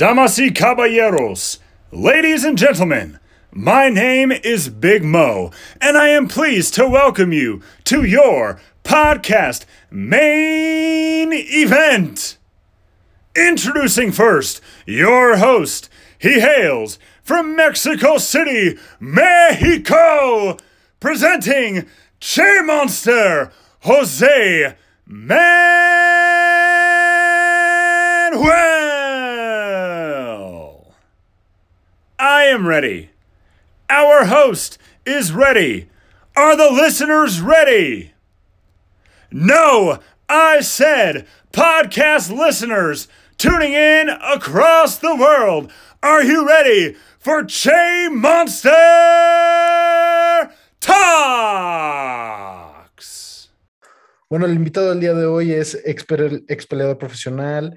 [0.00, 1.58] Damas y caballeros,
[1.92, 3.18] ladies and gentlemen,
[3.52, 9.66] my name is Big Mo, and I am pleased to welcome you to your podcast
[9.90, 12.38] main event.
[13.36, 15.90] Introducing first your host.
[16.18, 20.56] He hails from Mexico City, Mexico,
[20.98, 21.84] presenting
[22.20, 25.50] Che Monster, Jose Manuel.
[32.40, 33.10] I am ready.
[33.90, 35.90] Our host is ready.
[36.34, 38.14] Are the listeners ready?
[39.30, 45.70] No, I said podcast listeners tuning in across the world.
[46.02, 48.70] Are you ready for Che Monster
[50.80, 51.50] Talks?
[54.30, 56.06] Bueno, el invitado del día de hoy es ex,
[56.48, 57.76] ex peleador profesional,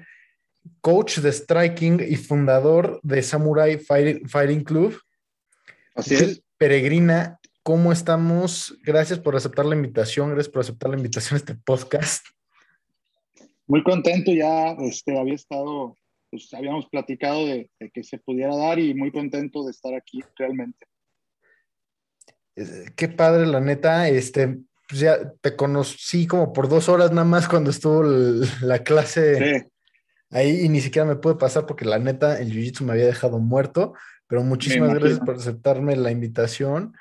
[0.84, 5.00] coach de striking y fundador de Samurai Fighting, Club.
[5.94, 6.42] Así es.
[6.58, 8.76] Peregrina, ¿cómo estamos?
[8.84, 12.26] Gracias por aceptar la invitación, gracias por aceptar la invitación a este podcast.
[13.66, 15.96] Muy contento, ya este, había estado,
[16.30, 20.22] pues habíamos platicado de, de que se pudiera dar y muy contento de estar aquí
[20.36, 20.86] realmente.
[22.56, 27.24] Eh, Qué padre, la neta, este, pues ya te conocí como por dos horas nada
[27.24, 29.73] más cuando estuvo la clase Sí,
[30.34, 33.38] ahí y ni siquiera me pude pasar porque la neta el jiu-jitsu me había dejado
[33.38, 33.94] muerto,
[34.26, 36.94] pero muchísimas gracias por aceptarme la invitación.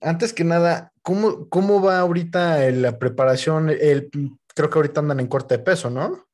[0.00, 3.70] Antes que nada, ¿cómo, cómo va ahorita la preparación?
[3.70, 4.10] El,
[4.54, 6.26] creo que ahorita andan en corte de peso, ¿no?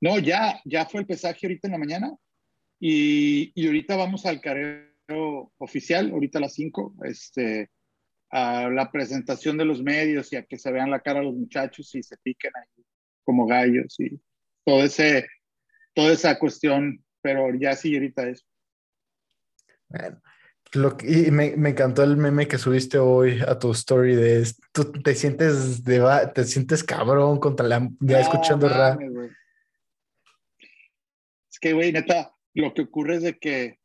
[0.00, 2.16] no, ya, ya fue el pesaje ahorita en la mañana
[2.80, 7.70] y, y ahorita vamos al carrero oficial, ahorita a las 5, este,
[8.30, 11.34] a la presentación de los medios y a que se vean la cara a los
[11.34, 12.84] muchachos y se piquen ahí
[13.24, 14.20] como gallos y
[14.64, 15.26] todo ese,
[15.94, 18.44] toda esa cuestión, pero ya sí, ahorita es.
[19.88, 20.20] Bueno,
[20.72, 24.46] lo que- y me, me encantó el meme que subiste hoy a tu story de
[24.72, 29.00] tú te sientes de va- te sientes cabrón contra la ya No escuchando rap.
[31.50, 33.78] Es que, güey, neta, lo que ocurre es de que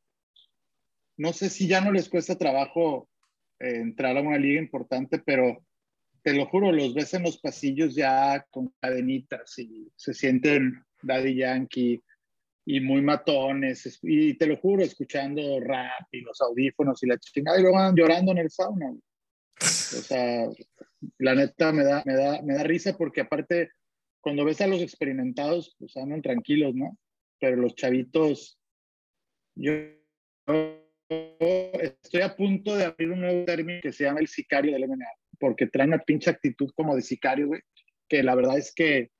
[1.18, 3.10] no sé si ya no les cuesta trabajo
[3.60, 5.66] eh, entrar a una liga importante, pero
[6.28, 11.36] te lo juro, los ves en los pasillos ya con cadenitas y se sienten Daddy
[11.38, 12.02] Yankee
[12.66, 13.86] y muy matones.
[13.86, 17.78] es- Y te lo juro, escuchando rap y los audífonos y la chingada, y luego
[17.78, 18.90] van llorando en el sauna.
[18.92, 20.50] O sea,
[21.18, 23.72] la neta me da, me da, me da risa porque aparte,
[24.20, 26.98] cuando ves a los experimentados, pues andan tranquilos, ¿no?
[27.40, 28.60] Pero los chavitos,
[29.56, 29.72] yo,
[31.80, 35.06] estoy a punto de abrir un nuevo término que se llama el sicario del MMA,
[35.40, 37.62] porque trae una pinche actitud como de sicario, güey,
[38.10, 39.12] que la verdad es que,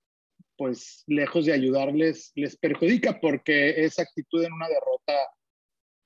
[0.58, 5.14] pues, lejos de ayudarles, les perjudica porque esa actitud en una derrota,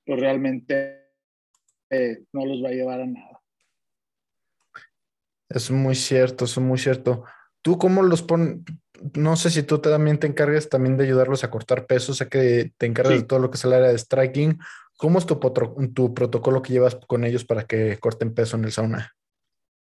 [0.04, 1.02] pues realmente
[1.90, 3.40] eh, no los va a llevar a nada.
[5.48, 7.24] Es muy cierto, es muy cierto.
[7.62, 8.58] ¿Tú cómo los pones?
[9.14, 12.72] No sé si tú también te encargas también de ayudarlos a cortar peso, sé que
[12.78, 13.20] te encargas Sí.
[13.20, 14.58] de todo lo que es el área de striking.
[14.96, 15.38] ¿Cómo es tu,
[15.92, 19.12] tu protocolo que llevas con ellos para que corten peso en el sauna?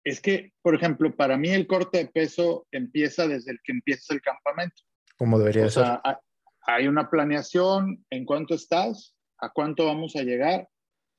[0.05, 4.13] Es que, por ejemplo, para mí el corte de peso empieza desde el que empieza
[4.15, 4.83] el campamento.
[5.17, 5.85] ¿Cómo debería O ser?
[5.85, 6.21] sea, ha-
[6.67, 10.69] hay una planeación en cuánto estás, a cuánto vamos a llegar,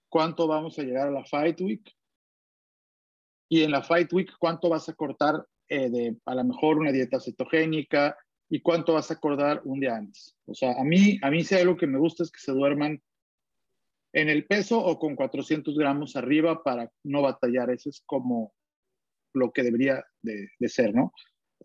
[0.10, 1.90] cuánto vamos a llegar a la Fight Week
[3.50, 6.92] y en la Fight Week cuánto vas a cortar eh, de a lo mejor una
[6.92, 8.18] dieta cetogénica
[8.50, 10.36] y cuánto vas a acordar un día antes.
[10.46, 12.52] O sea, a mí, a mí si hay algo que me gusta es que se
[12.52, 13.02] duerman
[14.14, 17.70] en el peso o con 400 gramos arriba para no batallar.
[17.72, 18.54] Eso es como
[19.34, 21.14] lo que debería de, ser, ¿no?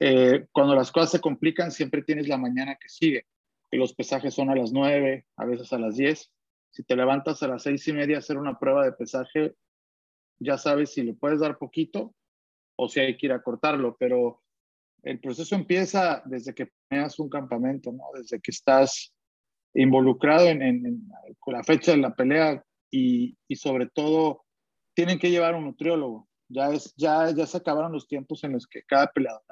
[0.00, 3.26] Eh, cuando las cosas se complican, siempre tienes la mañana que sigue,
[3.70, 6.30] que los pesajes son a las 9, a veces a las 10.
[6.70, 9.54] Si te levantas a las seis y media a hacer una prueba de pesaje,
[10.38, 12.14] ya sabes si le puedes dar poquito
[12.76, 14.42] o si hay que ir a cortarlo, pero
[15.02, 18.04] el proceso empieza desde que planeas un campamento, ¿no?
[18.14, 19.12] Desde que estás
[19.74, 21.08] involucrado en, en-
[21.46, 24.44] la fecha de la pelea y, y sobre todo
[24.94, 26.27] tienen que llevar un nutriólogo.
[26.48, 29.42] Ya, es, ya, ya se acabaron los tiempos en los que cada peleador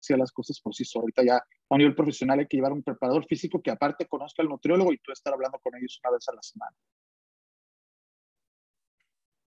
[0.00, 1.04] hacía las cosas por sí solo.
[1.04, 4.48] Ahorita ya a nivel profesional hay que llevar un preparador físico que aparte conozca al
[4.48, 6.76] nutriólogo y tú estar hablando con ellos una vez a la semana.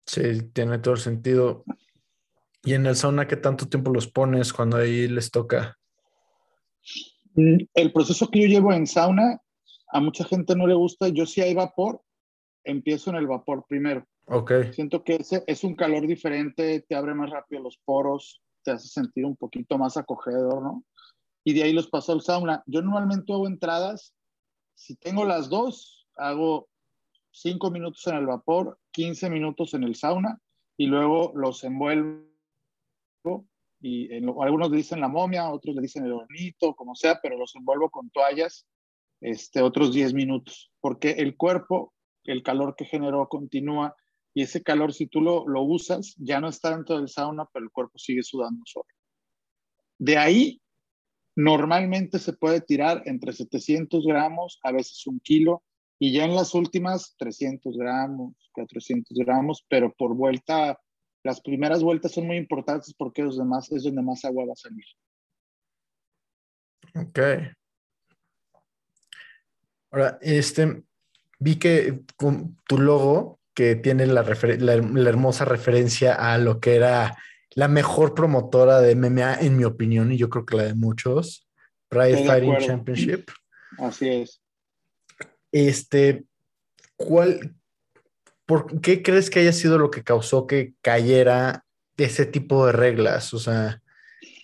[0.06, 1.64] Sí, tiene todo el sentido.
[2.64, 5.78] ¿Y en el sauna qué tanto tiempo los pones cuando ahí les toca?
[7.34, 9.40] Mm, El proceso que yo llevo en sauna,
[9.92, 11.08] a mucha gente no le gusta.
[11.08, 12.02] Yo si hay vapor,
[12.64, 14.06] empiezo en el vapor primero.
[14.26, 14.52] Ok.
[14.72, 18.88] Siento que ese es un calor diferente, te abre más rápido los poros, te hace
[18.88, 20.84] sentir un poquito más acogedor, ¿no?
[21.44, 22.62] y de ahí los pasó al sauna.
[22.66, 24.14] Yo normalmente hago entradas,
[24.74, 26.68] si tengo las dos, hago
[27.32, 30.38] 5 minutos en el vapor, 15 minutos en el sauna
[30.76, 32.22] y luego los envuelvo
[33.80, 37.54] y algunos le dicen la momia, otros le dicen el hornito, como sea, pero los
[37.56, 38.66] envuelvo con toallas
[39.20, 41.92] este, otros 10 minutos, porque el cuerpo,
[42.24, 43.94] el calor que generó continúa
[44.34, 47.64] y ese calor si tú lo, lo usas ya no está dentro del sauna, pero
[47.64, 48.86] el cuerpo sigue sudando solo.
[49.98, 50.60] De ahí,
[51.36, 55.62] normalmente se puede tirar entre 700 gramos, a veces un kilo,
[55.98, 60.78] y ya en las últimas 300 gramos, 400 gramos, pero por vuelta
[61.22, 64.56] las primeras vueltas son muy importantes porque los demás es donde más agua va a
[64.56, 64.84] salir.
[66.94, 67.18] Ok.
[69.92, 70.82] Ahora, este,
[71.42, 77.18] vi que con tu logo, que tiene la, la, hermosa referencia a lo que era
[77.54, 81.48] la mejor promotora de MMA, en mi opinión, y yo creo que la de muchos,
[81.88, 83.28] Pride Fighting Championship.
[83.78, 84.40] Así es.
[85.50, 86.24] Este,
[86.96, 87.54] ¿cuál,
[88.46, 91.66] ¿por qué crees que haya sido lo que causó que cayera
[91.98, 93.34] ese tipo de reglas?
[93.34, 93.82] O sea,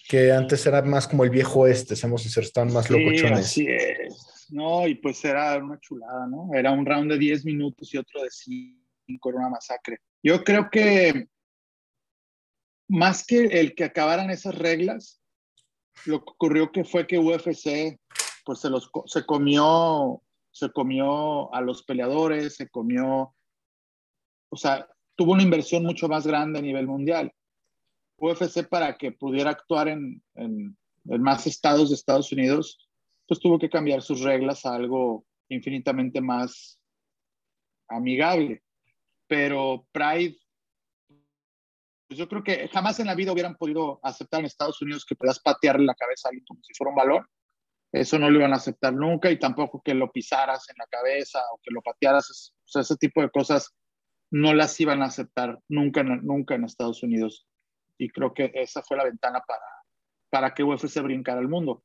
[0.08, 3.46] que antes era más como el viejo este, seamos sinceros, estaban más sí, locochones.
[3.46, 4.27] Así es.
[4.50, 6.50] No, y pues era una chulada, ¿no?
[6.54, 9.98] Era un round de 10 minutos y otro de 5, era una masacre.
[10.22, 11.28] Yo creo que
[12.88, 15.20] más que el que acabaran esas reglas,
[16.06, 17.98] lo que ocurrió que fue que UFC
[18.44, 23.34] pues se los se comió se comió a los peleadores, se comió
[24.50, 27.32] o sea, tuvo una inversión mucho más grande a nivel mundial.
[28.16, 32.88] UFC para que pudiera actuar en, en, más estados de Estados Unidos,
[33.28, 36.80] pues tuvo que cambiar sus reglas a algo infinitamente más
[37.86, 38.62] amigable.
[39.26, 40.38] Pero Pride,
[42.08, 45.14] pues yo creo que jamás en la vida hubieran podido aceptar en Estados Unidos que
[45.14, 47.26] puedas patearle la cabeza a alguien como si fuera un balón.
[47.92, 51.40] Eso no lo iban a aceptar nunca y tampoco que lo pisaras en la cabeza
[51.52, 52.54] o que lo patearas.
[52.64, 53.75] O sea, ese tipo de cosas
[54.30, 57.46] no las iban a aceptar nunca, nunca en Estados Unidos.
[57.98, 59.66] Y creo que esa fue la ventana para,
[60.30, 61.82] para que UFC brincara al mundo.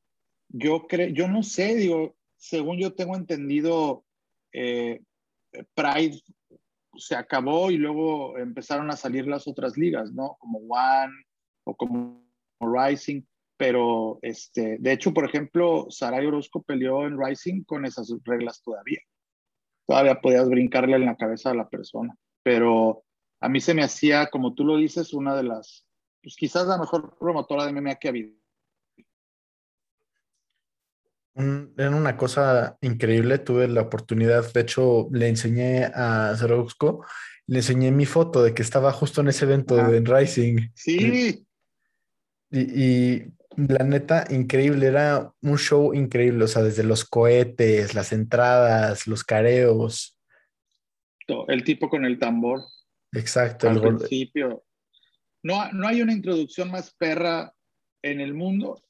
[0.56, 4.04] Yo, creo, yo no sé, digo, según yo tengo entendido,
[4.52, 5.02] eh,
[5.74, 6.20] Pride
[6.96, 10.36] se acabó y luego empezaron a salir las otras ligas, ¿no?
[10.38, 11.12] Como One
[11.64, 12.24] o como
[12.60, 13.22] Rising,
[13.56, 19.00] pero este, de hecho, por ejemplo, Saray Orozco peleó en Rising con esas reglas todavía.
[19.86, 23.02] Todavía podías brincarle en la cabeza a la persona pero
[23.40, 25.84] a mí se me hacía, como tú lo dices, una de las,
[26.22, 28.43] pues quizás la mejor promotora de MMA que ha habido.
[31.36, 37.04] Era una cosa increíble, tuve la oportunidad, de hecho le enseñé a Zeroxco,
[37.46, 40.68] le enseñé mi foto de que estaba justo en ese evento de Rising.
[40.74, 41.44] Sí.
[42.50, 48.12] Y, y, la neta, increíble, era un show increíble, o sea, desde los cohetes, las
[48.12, 50.14] entradas, los careos,
[51.48, 52.62] el tipo con el tambor.
[53.12, 53.68] Exacto.
[53.68, 54.64] Al principio.
[55.42, 57.52] No, no hay una introducción más perra
[58.02, 58.82] en el mundo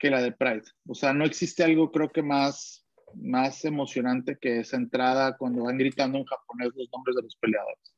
[0.00, 0.64] que la de Pride.
[0.88, 5.78] O sea, no existe algo creo que más, más emocionante que esa entrada cuando van
[5.78, 7.94] gritando en japonés los nombres de los peleadores.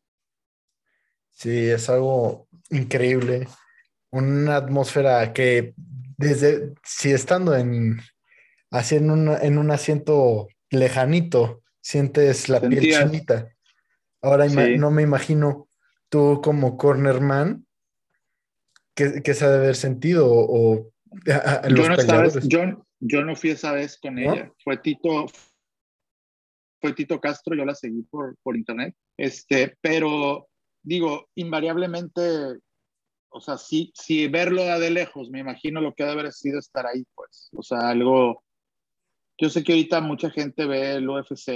[1.31, 3.49] Sí, es algo increíble.
[4.10, 5.75] Una atmósfera que
[6.19, 8.00] desde, si estando en,
[8.70, 13.48] así en un, en un asiento lejanito, sientes la piel chinita.
[14.20, 15.69] Ahora no me imagino
[16.08, 17.67] tú como cornerman,
[18.94, 20.29] ¿qué, qué se ha de haber sentido?
[20.31, 20.92] O,
[22.46, 24.52] yo, no yo, no fui esa vez con ella.
[24.62, 25.26] Fue Tito,
[26.81, 28.94] fue Tito Castro, yo la seguí por, por internet.
[29.16, 30.48] Este, pero
[30.82, 32.20] digo, invariablemente,
[33.31, 36.58] o sea, si, si verlo de lejos, me imagino lo que ha de haber sido
[36.58, 37.50] estar ahí, pues.
[37.54, 38.42] O sea, algo
[39.42, 41.48] yo sé que ahorita mucha gente ve el UFC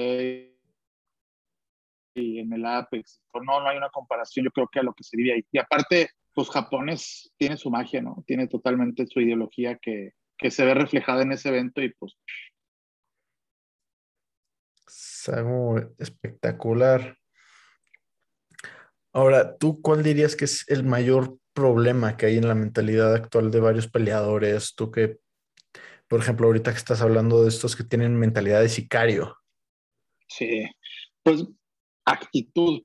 [2.14, 3.22] y en el Apex.
[3.34, 5.46] No, no hay una comparación, yo creo que a lo que se vive ahí.
[5.52, 8.22] Y aparte, pues Japones tiene su magia, ¿no?
[8.26, 12.14] Tiene totalmente su ideología que, que se ve reflejada en ese evento y pues...
[14.86, 17.16] Es algo espectacular.
[19.14, 23.50] Ahora, ¿tú cuál dirías que es el mayor problema que hay en la mentalidad actual
[23.50, 24.74] de varios peleadores?
[24.74, 25.18] Tú que
[26.06, 29.36] por ejemplo, ahorita que estás hablando de estos que tienen mentalidad de sicario.
[30.28, 30.64] Sí,
[31.22, 31.44] pues
[32.04, 32.82] actitud,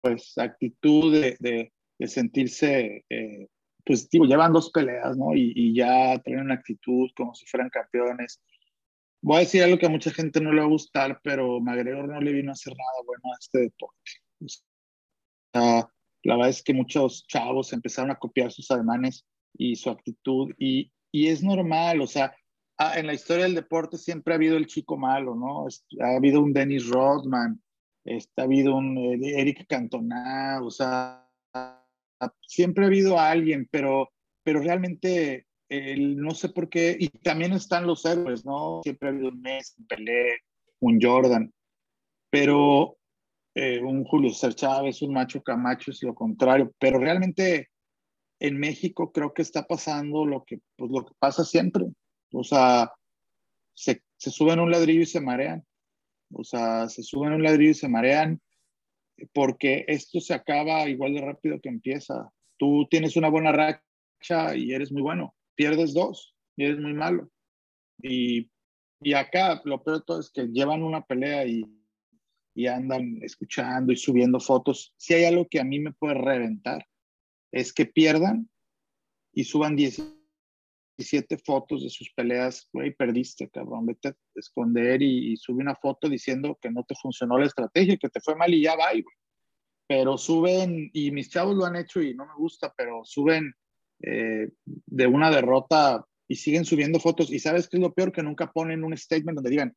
[0.00, 3.48] pues actitud de, sentirse eh,
[3.84, 4.24] positivo.
[4.24, 5.34] Llevan dos peleas, ¿no?
[5.34, 8.42] Y, ya tienen una actitud como si fueran campeones.
[9.22, 12.08] Voy a decir algo que a mucha gente no le va a gustar, pero McGregor
[12.08, 14.10] no le vino a hacer nada bueno a este deporte.
[16.22, 19.24] la verdad es que muchos chavos empezaron a copiar sus ademanes
[19.56, 22.36] y su actitud y y es normal, o sea,
[22.94, 25.66] en la historia del deporte siempre ha habido el chico malo, ¿no?
[26.04, 27.62] Ha habido un Dennis Rodman,
[28.04, 31.26] este, ha habido un eh, Eric Cantona, o sea,
[32.46, 34.10] siempre ha habido alguien, pero,
[34.42, 38.80] pero realmente el, no sé por qué, y también están los héroes, ¿no?
[38.82, 40.38] Siempre ha habido un Messi, un Pelé,
[40.80, 41.52] un Jordan,
[42.30, 42.96] pero
[43.54, 47.70] eh, un Julio César Chávez, un Macho Camacho es lo contrario, pero realmente
[48.40, 51.86] en México creo que está pasando lo que, pues, lo que pasa siempre,
[52.32, 52.92] o sea,
[53.74, 55.64] se, se suben un ladrillo y se marean,
[56.32, 58.40] o sea, se suben un ladrillo y se marean,
[59.32, 62.32] porque esto se acaba igual de rápido que empieza.
[62.58, 67.30] Tú tienes una buena racha y eres muy bueno, pierdes dos y eres muy malo.
[68.02, 68.50] Y,
[69.00, 71.64] y acá lo peor de todo es que llevan una pelea y,
[72.54, 74.94] y andan escuchando y subiendo fotos.
[74.96, 76.86] Si hay algo que a mí me puede reventar,
[77.52, 78.48] es que pierdan
[79.32, 79.76] y suban
[80.96, 82.68] 17 fotos de sus peleas.
[82.72, 87.38] Güey, perdiste, cabrón, vete a esconder y, sube una foto diciendo que no te funcionó
[87.38, 89.04] la estrategia, que te fue mal y ya va, güey.
[89.88, 93.54] Pero suben, y mis chavos lo han hecho y no me gusta, pero suben
[94.02, 97.30] eh, de una derrota y siguen subiendo fotos.
[97.30, 99.76] Y sabes qué es lo peor, que nunca ponen un statement donde digan,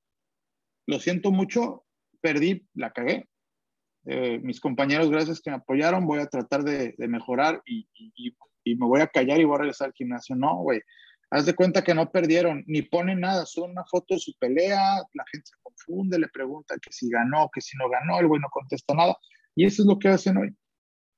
[0.88, 1.86] lo siento mucho,
[2.22, 3.30] perdí, la cagué.
[4.06, 7.88] Eh, mis compañeros, gracias que me apoyaron, voy a tratar de, mejorar y,
[8.66, 10.36] me voy a callar y voy a regresar al gimnasio.
[10.36, 10.82] No, güey,
[11.32, 14.98] haz de cuenta que no perdieron, ni ponen nada, son una foto de su pelea,
[15.14, 18.42] la gente se confunde, le pregunta que si ganó, que si no ganó, el güey
[18.42, 19.18] no contesta nada.
[19.56, 20.56] Y eso es lo que hacen hoy.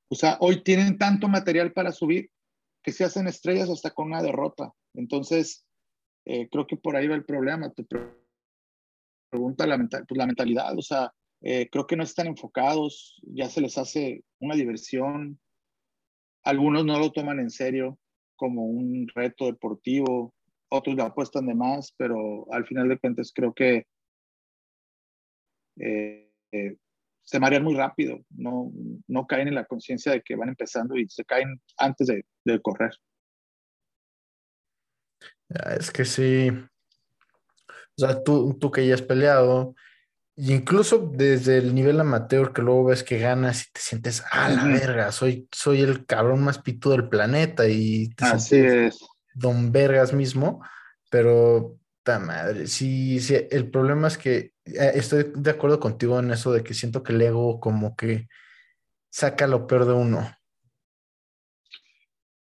[0.10, 2.30] O sea, hoy tienen tanto material para subir
[2.84, 4.74] que se hacen estrellas hasta con una derrota.
[4.94, 5.66] Entonces,
[6.26, 7.72] eh, creo que por ahí va el problema.
[7.72, 7.88] Tu
[9.30, 13.62] pregunta, la, pues la mentalidad, o sea, eh, creo que no están enfocados, ya se
[13.62, 15.40] les hace una diversión.
[16.44, 17.98] Algunos no lo toman en serio
[18.42, 20.34] como un reto deportivo,
[20.68, 23.86] otros le apuestan de más, pero al final de cuentas creo que
[25.78, 26.76] eh, eh,
[27.22, 28.72] se marean muy rápido, no,
[29.08, 32.60] no caen en la conciencia de que van empezando y se caen antes de, de
[32.60, 32.94] correr.
[35.78, 39.76] Es que sí, o sea, tú, tú que ya has peleado,
[40.36, 44.66] incluso desde el nivel amateur que luego ves que ganas y te sientes, a la
[44.66, 49.00] verga, soy, soy el cabrón más pitudo del planeta y te Así es.
[49.34, 50.64] don vergas mismo,
[51.10, 56.32] pero ta madre, sí, sí, el problema es que eh, estoy de acuerdo contigo en
[56.32, 58.28] eso de que siento que el ego como que
[59.10, 60.32] saca lo peor de uno.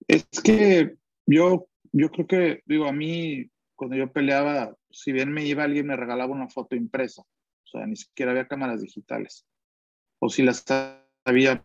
[0.06, 5.44] Es que yo, yo creo que, digo, a mí cuando yo peleaba, si bien me
[5.44, 7.22] iba alguien me regalaba una foto impresa,
[7.78, 9.46] sea, ni siquiera había cámaras digitales.
[10.20, 10.64] O si las
[11.24, 11.64] había,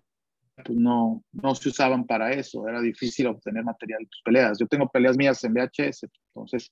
[0.56, 4.60] pues no, no se usaban para eso, era difícil obtener material de tus peleas.
[4.60, 6.72] Yo tengo peleas mías en VHS, entonces,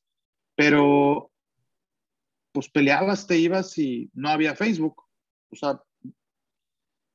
[0.55, 1.31] pero
[2.51, 5.03] pues peleabas, te ibas y no había Facebook.
[5.51, 5.79] O sea,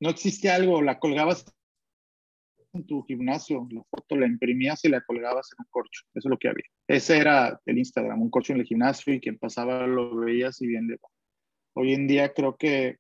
[0.00, 1.45] no existía algo, la colgabas
[2.73, 6.02] en tu gimnasio, la foto la imprimías y la colgabas en un corcho.
[6.14, 6.64] Eso es lo que había.
[6.88, 10.67] Ese era el Instagram, un corcho en el gimnasio y quien pasaba lo veías y
[10.67, 10.99] bien de
[11.75, 12.99] Hoy en día creo que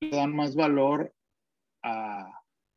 [0.00, 1.12] le dan más valor
[1.82, 2.26] a,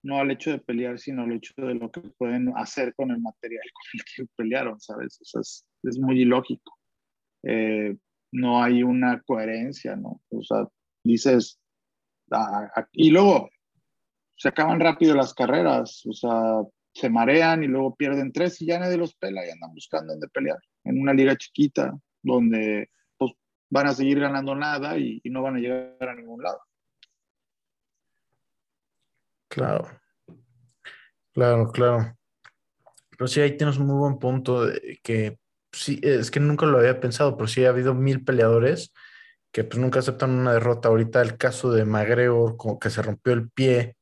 [0.03, 3.21] no al hecho de pelear, sino al hecho de lo que pueden hacer con el
[3.21, 5.19] material con el que pelearon, ¿sabes?
[5.21, 6.77] Eso es, es muy ilógico.
[7.43, 7.95] Eh,
[8.31, 10.21] no hay una coherencia, ¿no?
[10.29, 10.67] O sea,
[11.03, 11.59] dices,
[12.31, 13.49] ah, y luego
[14.35, 16.61] se acaban rápido las carreras, o sea,
[16.93, 20.27] se marean y luego pierden tres y ya nadie los pela y andan buscando dónde
[20.27, 22.89] pelear en una liga chiquita donde
[23.73, 26.61] van a seguir ganando nada y, no van a llegar a ningún lado.
[29.49, 29.89] Claro,
[31.33, 32.15] claro, claro.
[33.09, 35.39] Pero sí, ahí tienes un muy buen punto de que
[35.71, 38.93] sí, es que nunca lo había pensado, pero sí ha habido mil peleadores
[39.51, 40.89] que pues nunca aceptan una derrota.
[40.89, 43.97] Ahorita el caso de Magregor, como que se rompió el pie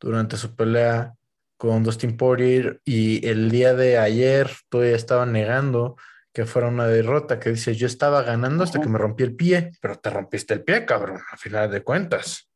[0.00, 1.14] durante su pelea
[1.58, 5.96] con Dustin Poirier y el día de ayer todavía estaba negando
[6.34, 9.70] que fuera una derrota, que dice, yo estaba ganando hasta que me rompí el pie,
[9.80, 12.50] pero te rompiste el pie, cabrón, a final de cuentas.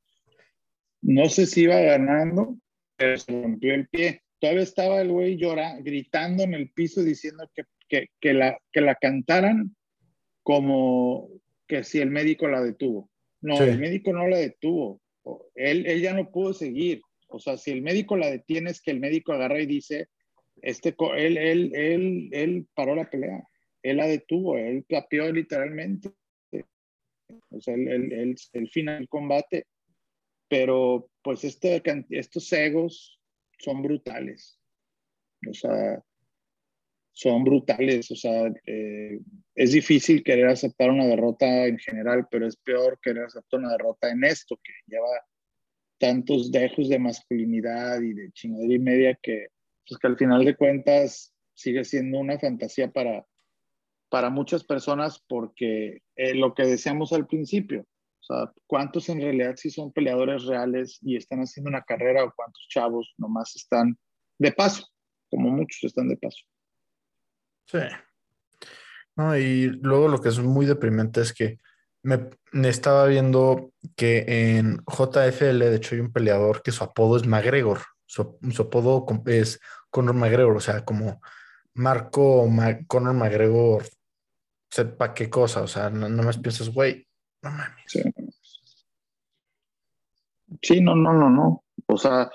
[1.01, 2.57] No sé si iba ganando,
[2.97, 4.25] pero se rompió el pie.
[4.41, 8.81] Todavía estaba el güey llorando, gritando en el piso diciendo que, que, que, la, que
[8.81, 9.77] la cantaran
[10.43, 11.29] como
[11.69, 13.09] que si el médico la detuvo.
[13.41, 15.01] No, el médico no la detuvo.
[15.55, 17.01] Él, él ya no pudo seguir.
[17.29, 20.09] O sea, si el médico la detiene, es que el médico agarra y dice,
[20.63, 23.45] este, él, él, él, él paró la pelea,
[23.83, 26.13] él la detuvo, él capió literalmente.
[27.51, 29.67] O sea, él, él, el final del combate.
[30.49, 33.21] Pero, pues, este, estos egos
[33.59, 34.59] son brutales.
[35.47, 36.03] O sea,
[37.13, 38.11] son brutales.
[38.11, 39.21] O sea, eh,
[39.55, 44.11] es difícil querer aceptar una derrota en general, pero es peor querer aceptar una derrota
[44.11, 45.09] en esto, que lleva
[45.99, 49.49] tantos dejos de masculinidad y de chingadera y media que,
[49.87, 53.27] pues que al final de cuentas sigue siendo una fantasía para,
[54.09, 59.55] para muchas personas porque eh, lo que decíamos al principio, o sea, ¿cuántos en realidad
[59.57, 63.99] sí son peleadores reales y están haciendo una carrera o cuántos chavos nomás están
[64.39, 64.87] de paso?
[65.31, 66.45] Como muchos están de paso.
[67.67, 67.79] Sí.
[69.17, 71.59] No, y luego lo que es muy deprimente es que
[72.03, 72.31] me,
[72.69, 74.25] estaba viendo que
[74.57, 77.81] en JFL, de hecho, hay un peleador que su apodo es McGregor.
[78.07, 79.61] Su, apodo es
[79.91, 81.21] Conor McGregor, o sea, como
[81.75, 82.49] Marco
[82.87, 83.85] Conor McGregor,
[84.71, 87.07] sepa qué cosa, o sea, no, más piensas, güey,
[87.43, 87.85] no mames.
[87.87, 88.03] Sí.
[90.63, 91.65] sí, no, no, no, no.
[91.87, 92.31] O sea,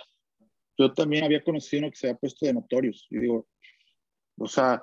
[0.77, 3.07] yo también había conocido uno que se había puesto de notorios.
[3.09, 3.47] Y digo,
[4.37, 4.81] o sea,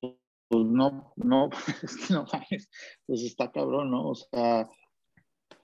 [0.00, 1.50] pues no, no,
[1.82, 2.26] es que no
[3.06, 4.10] pues está cabrón, ¿no?
[4.10, 4.68] O sea,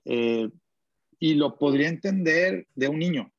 [0.04, 0.49] eh,
[1.18, 3.32] y lo podría entender de un niño,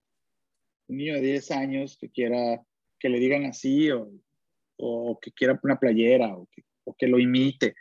[0.88, 2.62] un niño de 10 años que quiera
[2.98, 4.10] que le digan así o,
[4.78, 7.76] o que quiera una playera o que, o que lo imite,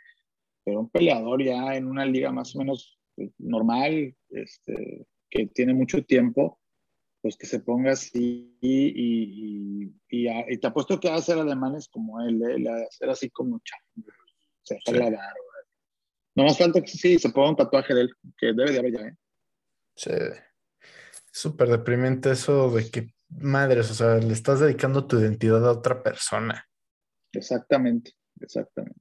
[0.63, 5.73] pero un peleador ya en una liga más o menos pues, normal, este, que tiene
[5.73, 6.59] mucho tiempo,
[7.21, 11.87] pues que se ponga así y, y, y, te apuesto que va a hacer alemanes
[11.87, 12.59] como él, ¿eh?
[12.59, 14.11] le va a hacer así como chango,
[14.61, 15.15] se deja sí.
[16.35, 18.91] No más falta que sí, se ponga un tatuaje de él, que debe de haber
[18.91, 19.17] ya, ¿eh?
[19.95, 20.11] Sí.
[21.31, 26.03] Súper deprimente eso de que, madres, o sea, le estás dedicando tu identidad a otra
[26.03, 26.67] persona.
[27.31, 28.11] Exactamente,
[28.43, 28.99] exactamente.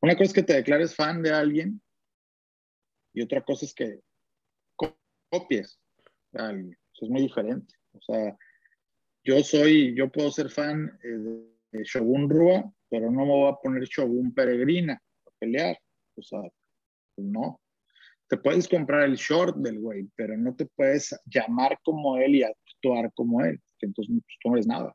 [0.00, 1.80] Una cosa es que te declares fan de alguien
[3.14, 4.00] y otra cosa es que
[5.30, 5.78] copies
[6.34, 7.74] a alguien es muy diferente.
[7.92, 8.36] O sea,
[9.24, 13.56] yo soy, yo puedo ser fan eh, de Shogun Rua, pero no me voy a
[13.56, 15.78] poner Shogun Peregrina a pelear.
[16.16, 16.40] O sea,
[17.16, 17.60] no.
[18.28, 22.42] Te puedes comprar el short del güey, pero no te puedes llamar como él y
[22.42, 24.94] actuar como él, entonces pues, tú no eres nada.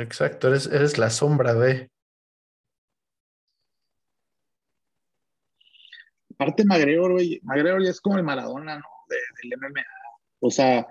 [0.00, 1.90] Exacto, eres, eres la sombra de.
[6.42, 8.84] Aparte, McGregor, güey, McGregor ya es como el Maradona, ¿no?
[9.08, 9.84] De, del MMA.
[10.40, 10.86] O sea,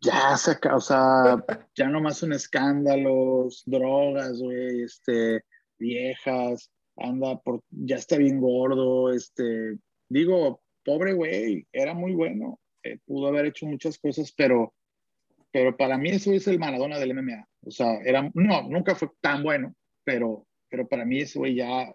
[0.00, 5.42] ya saca, o sea, ya nomás son escándalos, drogas, güey, este,
[5.78, 9.76] viejas, anda por, ya está bien gordo, este,
[10.08, 14.72] digo, pobre güey, era muy bueno, eh, pudo haber hecho muchas cosas, pero,
[15.50, 19.10] pero para mí eso es el Maradona del MMA, o sea, era, no, nunca fue
[19.20, 21.92] tan bueno, pero, pero para mí ese güey ya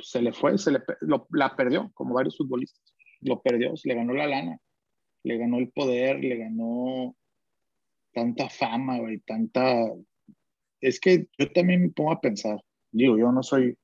[0.00, 2.82] se le fue, se le, lo, la perdió, como varios futbolistas,
[3.20, 4.58] lo perdió, se le ganó la lana
[5.24, 7.16] le ganó el poder, le ganó
[8.12, 9.86] tanta fama, güey, tanta...
[10.80, 13.76] Es que yo también me pongo a pensar, digo, yo no soy,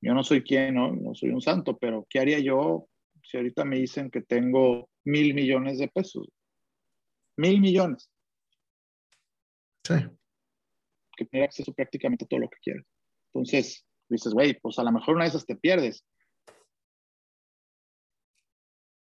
[0.00, 0.92] yo no soy quien, ¿no?
[0.94, 2.88] No soy un santo, pero ¿qué haría yo
[3.22, 6.28] si ahorita me dicen que tengo mil millones de pesos?
[7.36, 8.10] Mil millones.
[9.84, 9.94] Sí.
[11.16, 12.84] Que tiene acceso prácticamente a todo lo que quieras.
[13.32, 16.04] Entonces, dices, güey, pues a lo mejor una de esas te pierdes,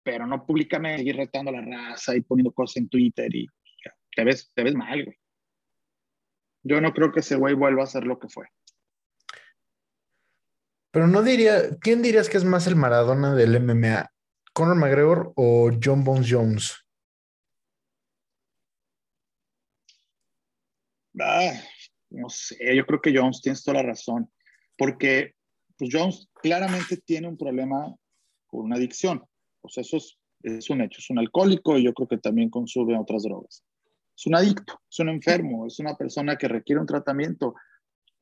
[0.05, 3.47] pero no públicamente seguir retando a la raza y poniendo cosas en Twitter y
[4.15, 5.19] te ves, te ves mal, güey.
[6.63, 8.47] Yo no creo que ese güey vuelva a ser lo que fue.
[10.91, 14.11] Pero no diría, ¿quién dirías que es más el Maradona del MMA?
[14.53, 16.87] ¿Conor McGregor o John Bones Jones?
[21.21, 21.53] Ah,
[22.11, 24.33] no sé, yo creo que Jones tienes toda la razón,
[24.77, 25.33] porque
[25.77, 27.95] pues Jones claramente tiene un problema
[28.47, 29.25] con una adicción.
[29.61, 29.97] O sea, eso
[30.43, 31.01] es, un hecho.
[31.01, 33.65] Es un alcohólico y yo creo que también consume otras drogas.
[34.17, 37.55] Es un adicto, es un enfermo, es una persona que requiere un tratamiento.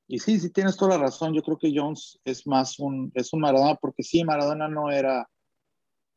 [0.06, 1.34] Y sí, sí tienes toda la razón.
[1.34, 5.28] Yo creo que Jones es más un, es un Maradona, porque sí, Maradona no era,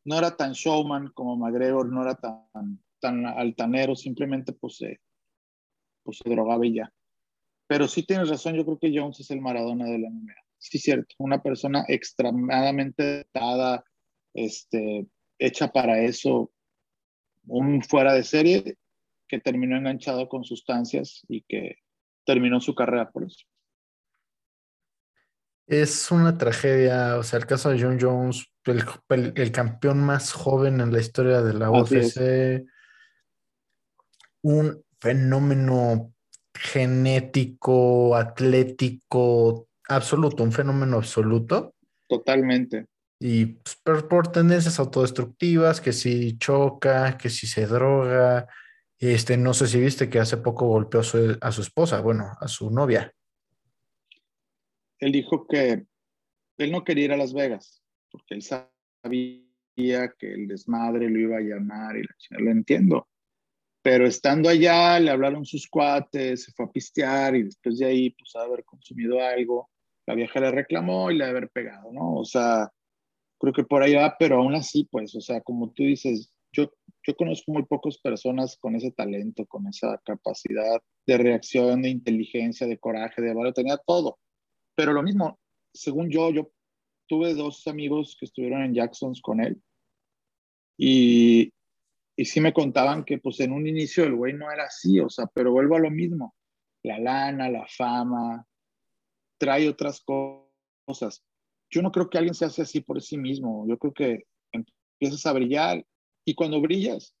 [0.04, 5.00] no era tan showman como McGregor, no era tan, tan altanero, simplemente pues se,
[6.02, 6.92] pues se drogaba y ya.
[7.66, 10.34] Pero sí tienes razón, yo creo que Jones es el Maradona de la MMA.
[10.58, 13.84] Sí, cierto, una persona extremadamente dada,
[14.34, 15.06] este,
[15.38, 16.50] hecha para eso
[17.46, 18.76] un fuera de serie
[19.28, 21.78] que terminó enganchado con sustancias y que
[22.24, 23.44] terminó su carrera por eso.
[25.66, 30.92] Es una tragedia, o sea, el caso de John Jones, el, campeón más joven en
[30.92, 32.64] la historia de la UFC,
[34.42, 36.14] un fenómeno
[36.58, 41.74] genético, atlético, absoluto, un fenómeno absoluto.
[42.08, 42.86] Totalmente.
[43.18, 48.46] Y pues, por, tendencias autodestructivas, que si choca, que si se droga.
[48.98, 51.02] Este, no sé si viste que hace poco golpeó a
[51.52, 53.12] su, esposa, bueno, a su novia.
[54.98, 55.86] él dijo que
[56.56, 59.44] él no quería ir a Las Vegas, porque él sabía
[60.18, 63.06] que el desmadre lo iba a llamar y la lo entiendo.
[63.86, 68.10] Pero estando allá, le hablaron sus cuates, se fue a pistear y después de ahí,
[68.10, 69.70] pues, haber consumido algo.
[70.06, 72.14] La vieja le reclamó y le haber pegado, ¿no?
[72.14, 72.68] O sea,
[73.38, 76.68] creo que por ahí va, pero aún así, pues, o sea, como tú dices, yo,
[77.06, 82.66] yo conozco muy pocas personas con ese talento, con esa capacidad de reacción, de inteligencia,
[82.66, 84.18] de coraje, de valor, tenía todo.
[84.74, 85.38] Pero lo mismo,
[85.72, 86.50] según yo, yo
[87.06, 89.62] tuve dos amigos que estuvieron en Jacksons con él
[90.76, 91.52] y,
[92.16, 95.08] y sí me contaban que pues en un inicio el güey no era así, o
[95.08, 96.34] sea, pero vuelvo a lo mismo,
[96.82, 98.46] la lana, la fama,
[99.38, 101.22] trae otras cosas.
[101.70, 105.26] Yo no creo que alguien se hace así por sí mismo, yo creo que empiezas
[105.26, 105.84] a brillar
[106.24, 107.14] y cuando brillas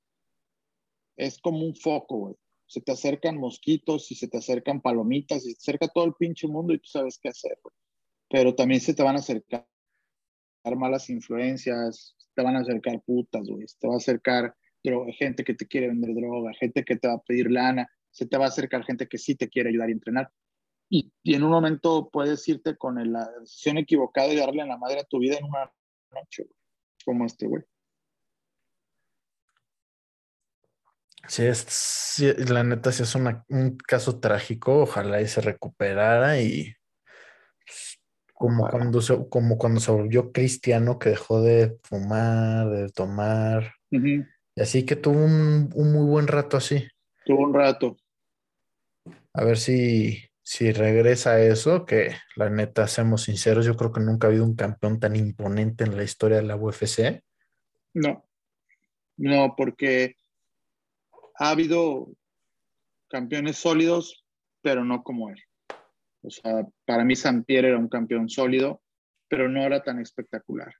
[1.16, 2.34] es como un foco, güey.
[2.68, 6.48] Se te acercan mosquitos y se te acercan palomitas y se acerca todo el pinche
[6.48, 7.74] mundo y tú sabes qué hacer, güey
[8.28, 9.66] pero también se te van a acercar
[10.76, 14.56] malas influencias, te van a acercar putas, güey, te va a acercar
[15.18, 18.38] gente que te quiere vender droga, gente que te va a pedir lana, se te
[18.38, 20.32] va a acercar gente que sí te quiere ayudar a entrenar.
[20.88, 24.78] Y, y en un momento puedes irte con la decisión equivocada y darle a la
[24.78, 25.70] madre a tu vida en una
[26.12, 26.46] noche,
[27.04, 27.64] como este güey.
[31.28, 34.82] Sí, es, la neta sí es un caso trágico.
[34.82, 36.76] Ojalá y se recuperara y
[38.36, 43.74] como cuando, se, como cuando se volvió cristiano, que dejó de fumar, de tomar.
[44.56, 46.88] Y así que tuvo un, muy buen rato así.
[47.26, 47.98] Tuvo un rato.
[49.34, 54.00] A ver si, si regresa a eso, que la neta, seamos sinceros, yo creo que
[54.00, 57.22] nunca ha habido un campeón tan imponente en la historia de la UFC.
[57.92, 58.26] No,
[59.18, 60.16] no, porque
[61.38, 62.08] ha habido
[63.08, 64.24] campeones sólidos,
[64.62, 65.42] pero no como él.
[66.22, 67.14] O sea, para mí
[67.46, 68.80] Pierre era un campeón sólido,
[69.28, 70.72] pero no era tan espectacular.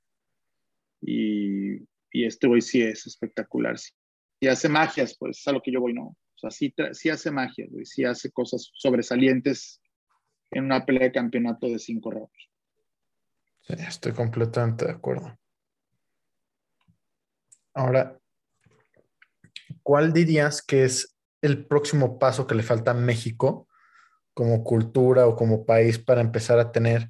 [0.99, 1.77] Y,
[2.11, 3.75] y este güey sí es espectacular.
[4.39, 6.07] Y hace magias, pues es a lo que yo voy, ¿no?
[6.07, 9.81] O sea, sí, sí hace magias, güey, sí hace cosas sobresalientes
[10.51, 12.49] en una pelea de campeonato de cinco rounds.
[13.61, 15.37] Sí, estoy completamente de acuerdo.
[17.73, 18.17] Ahora,
[19.83, 23.67] ¿cuál dirías que es el próximo paso que le falta a México
[24.33, 27.09] como cultura o como país para empezar a tener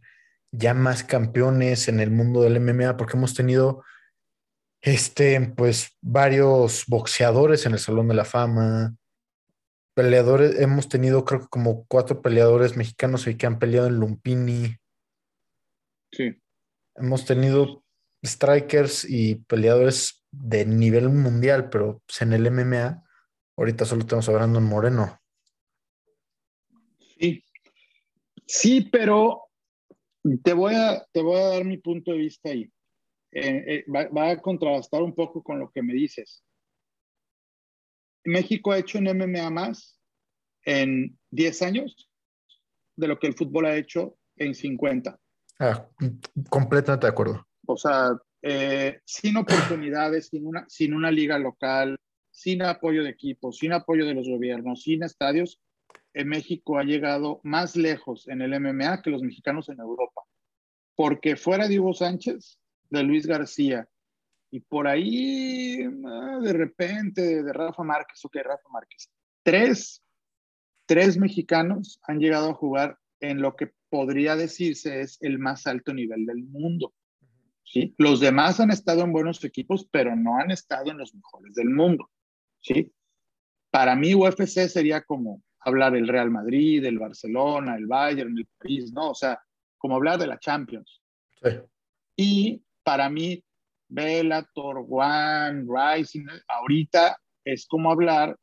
[0.51, 3.83] ya más campeones en el mundo del MMA, porque hemos tenido
[4.81, 8.95] este, pues varios boxeadores en el Salón de la Fama,
[9.93, 14.75] peleadores, hemos tenido creo que como cuatro peleadores mexicanos que han peleado en Lumpini.
[16.11, 16.39] Sí.
[16.95, 17.83] Hemos tenido
[18.23, 23.03] strikers y peleadores de nivel mundial, pero pues, en el MMA
[23.57, 25.19] ahorita solo estamos hablando en Moreno.
[27.19, 27.43] Sí,
[28.45, 29.49] sí, pero
[30.43, 32.71] te voy a, te voy a dar mi punto de vista ahí.
[33.31, 36.43] Eh, eh, va, a contrastar un poco con lo que me dices.
[38.23, 39.99] México ha hecho un MMA más
[40.63, 42.09] en 10 años
[42.95, 45.19] de lo que el fútbol ha hecho en 50.
[45.59, 45.87] Ah,
[46.49, 47.47] completamente de acuerdo.
[47.65, 48.11] O sea,
[48.41, 51.97] eh, sin oportunidades, sin una, sin una liga local,
[52.31, 55.59] sin apoyo de equipos, sin apoyo de los gobiernos, sin estadios,
[56.13, 60.23] en México ha llegado más lejos en el MMA que los mexicanos en Europa.
[60.95, 63.87] Porque fuera de Hugo Sánchez, de Luis García,
[64.51, 69.09] y por ahí ah, de repente de Rafa Márquez, ok, Rafa Márquez,
[69.43, 70.03] tres,
[70.85, 75.93] tres mexicanos han llegado a jugar en lo que podría decirse es el más alto
[75.93, 76.93] nivel del mundo.
[77.63, 77.95] ¿sí?
[77.97, 81.69] Los demás han estado en buenos equipos, pero no han estado en los mejores del
[81.69, 82.09] mundo.
[82.61, 82.93] ¿sí?
[83.71, 88.93] Para mí UFC sería como hablar del Real Madrid, del Barcelona, el Bayern, el París,
[88.93, 89.11] ¿no?
[89.11, 89.41] O sea,
[89.77, 91.01] como hablar de la Champions.
[91.41, 91.49] Sí.
[92.15, 93.43] Y para mí,
[93.89, 98.37] Bellator, One, Rising, ahorita es como hablar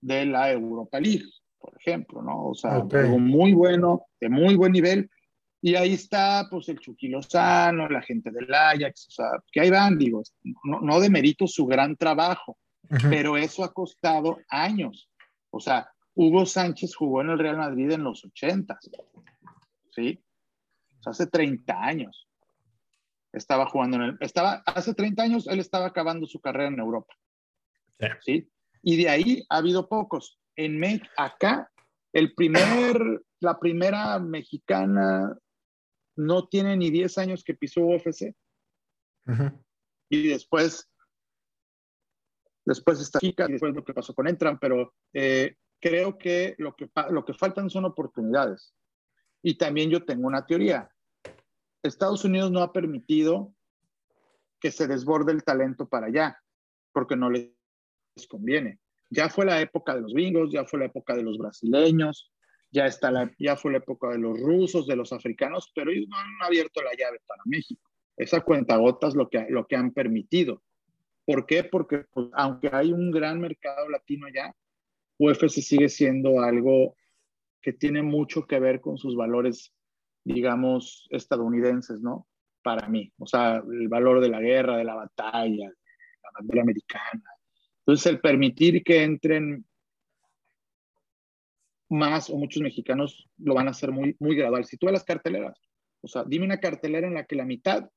[0.00, 2.46] de la Europa League, por ejemplo, ¿no?
[2.46, 5.10] O sea, algo muy bueno, de muy buen nivel.
[5.60, 9.68] Y ahí está, pues, el Chucky Lozano, la gente del Ajax, o sea, que ahí
[9.68, 10.22] van, digo,
[10.64, 12.56] no, no de mérito su gran trabajo,
[13.10, 15.10] pero eso ha costado años.
[15.50, 18.78] O sea, Hugo Sánchez jugó en el Real Madrid en los 80,
[19.90, 20.18] ¿sí?
[21.04, 22.29] hace 30 años.
[23.32, 27.14] Estaba jugando en el, estaba, hace 30 años él estaba acabando su carrera en Europa.
[28.22, 28.50] Sí.
[28.82, 30.38] Y de ahí ha habido pocos.
[30.56, 31.70] En México, acá,
[32.12, 35.36] el primer, la primera mexicana
[36.16, 38.34] no tiene ni 10 años que pisó UFC.
[40.08, 40.90] Y después,
[42.64, 46.74] después está chica, y después lo que pasó con Entran, pero eh, creo que lo
[46.74, 48.74] que, lo que faltan son oportunidades.
[49.42, 50.90] Y también yo tengo una teoría.
[51.82, 53.54] Estados Unidos no ha permitido
[54.60, 56.38] que se desborde el talento para allá,
[56.92, 57.50] porque no les
[58.28, 58.78] conviene.
[59.08, 62.32] Ya fue la época de los bingos, ya fue la época de los brasileños,
[62.70, 66.06] ya, está la, ya fue la época de los rusos, de los africanos, pero ellos
[66.08, 67.90] no han abierto la llave para México.
[68.16, 70.62] Esa cuenta gotas lo que, lo que han permitido.
[71.24, 71.64] ¿Por qué?
[71.64, 74.54] Porque pues, aunque hay un gran mercado latino allá,
[75.18, 76.96] UFC sigue siendo algo
[77.60, 79.72] que tiene mucho que ver con sus valores,
[80.24, 82.26] digamos, estadounidenses, ¿no?
[82.62, 83.12] Para mí.
[83.18, 87.24] O sea, el valor de la guerra, de la batalla, la bandera americana.
[87.80, 89.64] Entonces, el permitir que entren
[91.88, 94.64] más o muchos mexicanos lo van a hacer muy, muy gradual.
[94.64, 95.60] Si tú ves las carteleras,
[96.02, 97.90] o sea, dime una cartelera en la que la mitad,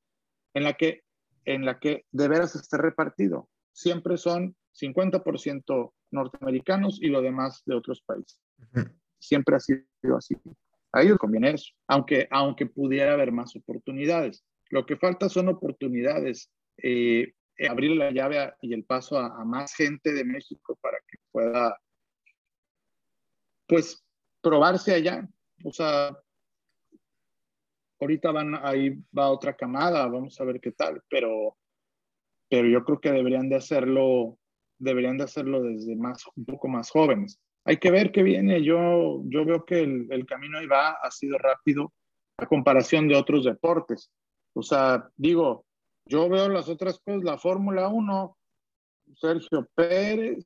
[0.52, 1.02] en la que,
[1.44, 3.48] en la que de veras esté repartido.
[3.72, 8.40] Siempre son 50% norteamericanos y lo demás de otros países.
[9.18, 10.36] Siempre ha sido así.
[10.94, 14.44] A ellos conviene eso, aunque, aunque pudiera haber más oportunidades.
[14.70, 17.32] Lo que falta son oportunidades, eh,
[17.68, 21.76] abrir la llave y el paso a, más gente de México para que pueda
[23.66, 24.04] pues
[24.40, 25.28] probarse allá.
[25.64, 26.16] O sea,
[27.98, 31.56] ahorita van, ahí va otra camada, vamos a ver qué tal, pero,
[32.48, 34.38] pero yo creo que deberían de hacerlo,
[34.78, 37.40] deberían de hacerlo desde más, un poco más jóvenes.
[37.64, 38.62] Hay que ver qué viene.
[38.62, 41.92] Yo, yo veo que el, el camino ahí va, ha sido rápido
[42.36, 44.10] a comparación de otros deportes.
[44.54, 45.64] O sea, digo,
[46.06, 48.36] yo veo las otras cosas, la Fórmula 1,
[49.14, 50.44] Sergio Pérez,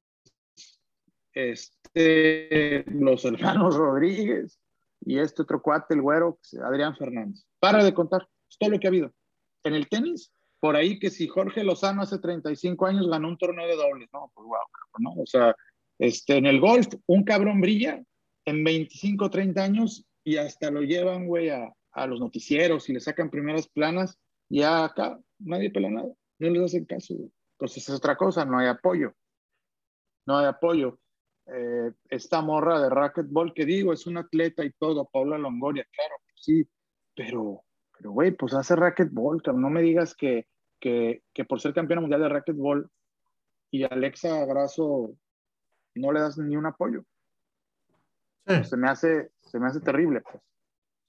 [1.32, 4.58] este, los hermanos Rodríguez
[5.00, 7.44] y este otro cuate, el güero, Adrián Fernández.
[7.58, 9.12] Para de contar, es todo lo que ha habido.
[9.64, 13.66] En el tenis, por ahí que si Jorge Lozano hace 35 años ganó un torneo
[13.66, 14.58] de dobles, no, pues wow,
[14.98, 15.22] ¿no?
[15.22, 15.54] O sea,
[15.98, 18.02] este, en el golf, un cabrón brilla
[18.44, 23.00] en 25, 30 años y hasta lo llevan, güey, a, a los noticieros y le
[23.00, 27.14] sacan primeras planas, y acá nadie pela nada, no les hacen caso.
[27.52, 29.12] Entonces es otra cosa, no hay apoyo.
[30.26, 30.98] No hay apoyo.
[31.46, 36.14] Eh, esta morra de racquetball que digo, es una atleta y todo, Paula Longoria, claro,
[36.34, 36.68] sí,
[37.14, 37.62] pero,
[37.96, 40.46] pero güey, pues hace racquetball, no me digas que,
[40.78, 42.90] que, que, por ser campeona mundial de racquetball
[43.70, 45.14] y Alexa Grasso
[45.94, 47.04] no le das ni un apoyo.
[48.46, 50.42] Se me hace, se me hace terrible, pues.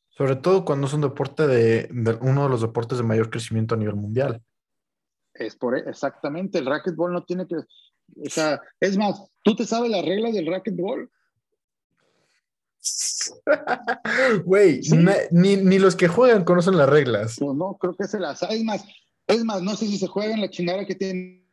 [0.09, 3.75] Sobre todo cuando es un deporte de, de, uno de los deportes de mayor crecimiento
[3.75, 4.43] a nivel mundial.
[5.33, 9.89] Es por exactamente, el racquetball no tiene que, o sea, es más, ¿tú te sabes
[9.89, 11.09] las reglas del racquetball?
[14.45, 14.97] Güey, ¿Sí?
[15.31, 17.37] ni, ni, los que juegan conocen las reglas.
[17.39, 18.83] Pues no, creo que se las Es más,
[19.27, 21.45] es más, no sé si se juega en la chingada que tiene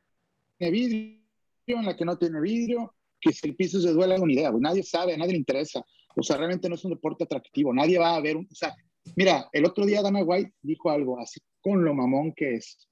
[0.59, 1.21] vidrio,
[1.67, 2.95] en la que no tiene vidrio,
[3.27, 4.63] que si el piso se duele, una idea, güey.
[4.63, 5.85] Nadie sabe, nadie le interesa.
[6.15, 7.75] O sea, realmente no es un deporte atractivo.
[7.75, 8.47] Nadie va a ver un.
[8.51, 8.75] O sea,
[9.17, 12.89] mira, el otro día Dana White dijo algo así con lo mamón que es.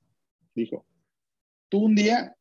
[0.54, 0.86] Dijo:
[1.68, 2.36] Tú un día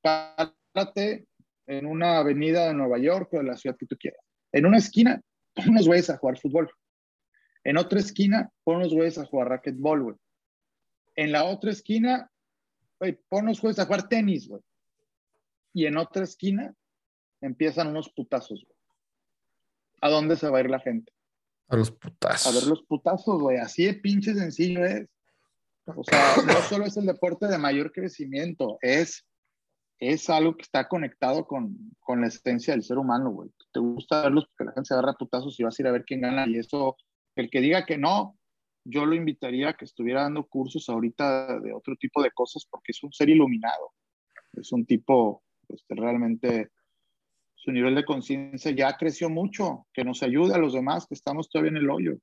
[0.00, 1.26] párate
[1.66, 4.20] en una avenida de Nueva York o de la ciudad que tú quieras.
[4.52, 5.20] En una esquina,
[5.54, 6.70] pon unos güeyes a jugar fútbol.
[7.64, 10.16] En otra esquina, pon unos güeyes a jugar racquetball, güey.
[11.16, 12.30] En la otra esquina,
[13.00, 14.62] güey, pon unos güeyes a jugar tenis, güey.
[15.74, 16.74] Y en otra esquina,
[17.40, 18.78] empiezan unos putazos, güey.
[20.02, 21.12] ¿A dónde se va a ir la gente?
[21.68, 22.46] A los putazos.
[22.46, 23.58] A ver los putazos, güey.
[23.58, 25.08] Así de pinche sencillo es.
[25.86, 29.26] O sea, no solo es el deporte de mayor crecimiento, es
[29.98, 33.50] es algo que está conectado con, con la existencia del ser humano, güey.
[33.72, 36.04] Te gusta verlos porque la gente se agarra putazos y vas a ir a ver
[36.04, 36.46] quién gana.
[36.46, 36.96] Y eso,
[37.34, 38.38] el que diga que no,
[38.84, 42.92] yo lo invitaría a que estuviera dando cursos ahorita de otro tipo de cosas porque
[42.92, 43.92] es un ser iluminado.
[44.52, 46.70] Es un tipo, pues, realmente
[47.66, 51.48] su nivel de conciencia ya creció mucho, que nos ayude a los demás que estamos
[51.48, 52.16] todavía en el hoyo.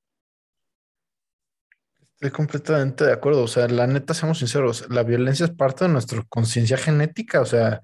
[2.14, 3.42] Estoy completamente de acuerdo.
[3.42, 7.42] O sea, la neta, seamos sinceros, la violencia es parte de nuestra conciencia genética.
[7.42, 7.82] O sea,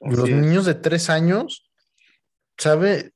[0.00, 0.34] Así los es.
[0.34, 1.70] niños de tres años,
[2.58, 3.12] ¿sabe?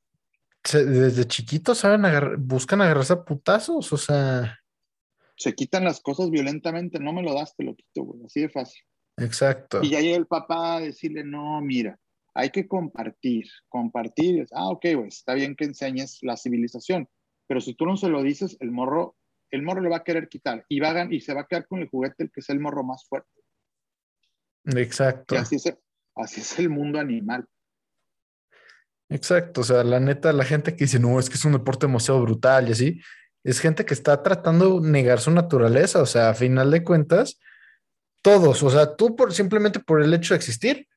[0.63, 3.91] Se, desde chiquitos saben agarrar, buscan agarrarse a putazos.
[3.91, 4.57] O sea.
[5.35, 6.97] Se quitan las cosas violentamente.
[6.97, 8.23] No me lo das, te lo quito, güey.
[8.25, 8.81] Así de fácil.
[9.17, 9.81] Exacto.
[9.83, 11.99] Y ya llega el papá a decirle, no, mira,
[12.33, 13.45] hay que compartir.
[13.67, 14.47] Compartir.
[14.51, 17.07] Ah, ok, güey, está bien que enseñes la civilización.
[17.47, 19.15] Pero si tú no se lo dices, el morro
[19.51, 21.67] el morro le va a querer quitar y, va a, y se va a quedar
[21.67, 23.29] con el juguete el que es el morro más fuerte.
[24.65, 25.35] Exacto.
[25.35, 25.75] Y así es,
[26.15, 27.45] así es el mundo animal.
[29.09, 31.87] Exacto, o sea, la neta, la gente que dice, no, es que es un deporte
[31.87, 33.01] demasiado brutal y así,
[33.43, 37.39] es gente que está tratando de negar su naturaleza, o sea, a final de cuentas,
[38.21, 40.87] todos, o sea, tú por, simplemente por el hecho de existir,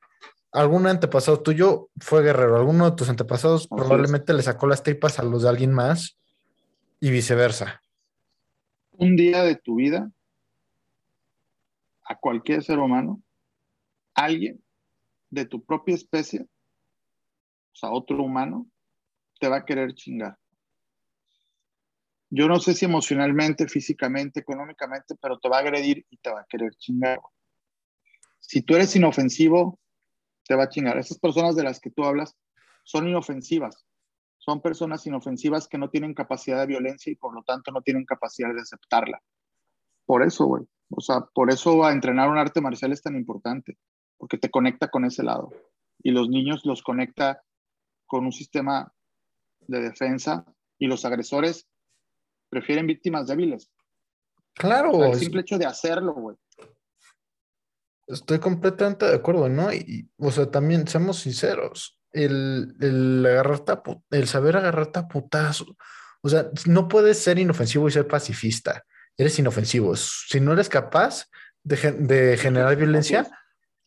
[0.53, 5.23] algún antepasado tuyo fue guerrero, alguno de tus antepasados probablemente le sacó las tripas a
[5.23, 6.17] los de alguien más
[6.99, 7.81] Y viceversa.
[8.91, 10.11] Un día de tu vida,
[12.05, 13.21] a cualquier ser humano,
[14.13, 14.63] alguien
[15.31, 18.67] de tu propia especie, o sea, otro humano,
[19.39, 20.37] te va a querer chingar.
[22.29, 26.41] Yo no sé si emocionalmente, físicamente, económicamente, pero te va a agredir y te va
[26.41, 27.19] a querer chingar.
[28.39, 29.79] Si tú eres inofensivo,
[30.45, 30.97] te va a chingar.
[30.97, 32.35] Esas personas de las que tú hablas
[32.83, 33.85] son inofensivas.
[34.37, 38.05] Son personas inofensivas que no tienen capacidad de violencia y por lo tanto no tienen
[38.05, 39.21] capacidad de aceptarla.
[40.05, 40.63] Por eso, güey.
[40.89, 43.77] O sea, por eso a entrenar un arte marcial es tan importante,
[44.17, 45.51] porque te conecta con ese lado.
[46.03, 47.41] Y los niños los conecta
[48.05, 48.93] con un sistema
[49.61, 50.45] de defensa
[50.77, 51.67] y los agresores
[52.49, 53.71] prefieren víctimas débiles.
[54.53, 55.03] Claro.
[55.05, 56.37] el simple hecho de hacerlo, güey.
[58.07, 59.71] Estoy completamente de acuerdo, ¿no?
[59.73, 63.73] Y, o sea, también, seamos sinceros, el, el agarrarte
[64.11, 65.75] el saber agarrarte a putazo,
[66.21, 68.83] o sea, no puedes ser inofensivo y ser pacifista,
[69.17, 69.95] eres inofensivo.
[69.95, 71.25] Si no eres capaz
[71.63, 73.29] de, de generar violencia,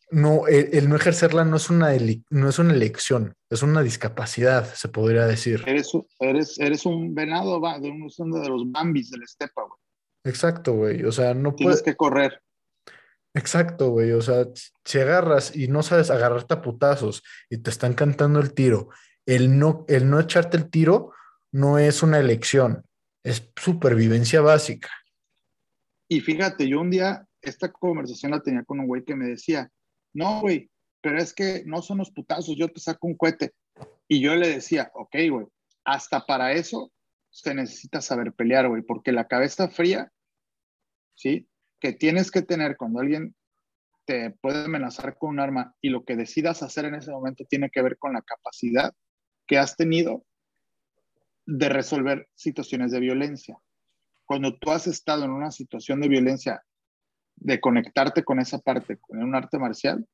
[0.09, 1.89] no, el, no ejercerla no es, una
[2.29, 5.63] no es una elección, es una discapacidad, se podría decir.
[5.65, 9.79] Eres, eres, eres un venado de, uno de los bambis de la estepa, güey.
[10.23, 11.03] Exacto, güey.
[11.03, 12.41] O sea, no Tienes que correr.
[13.37, 14.13] Exacto, güey.
[14.13, 14.47] O sea,
[14.83, 18.89] si agarras y no sabes agarrarte a putazos y te están cantando el tiro,
[19.27, 21.13] el no, el no echarte el tiro
[21.51, 22.83] no es una elección,
[23.23, 24.89] es supervivencia básica.
[26.07, 29.69] Y fíjate, yo un día esta conversación la tenía con un güey que me decía,
[30.13, 33.53] no, güey, pero es que no son los putazos, yo te saco un cohete.
[34.07, 35.45] Y yo le decía, ok, güey,
[35.85, 36.91] hasta para eso
[37.29, 40.11] se necesita saber pelear, güey, porque la cabeza fría,
[41.13, 41.47] ¿sí?
[41.79, 43.35] Que tienes que tener cuando alguien
[44.05, 47.69] te puede amenazar con un arma y lo que decidas hacer en ese momento tiene
[47.69, 48.93] que ver con la capacidad
[49.45, 50.23] que has tenido
[51.45, 53.57] de resolver situaciones de violencia.
[54.25, 56.63] Cuando tú has estado en una situación de violencia,
[57.35, 60.05] de conectarte con esa parte, con un arte marcial,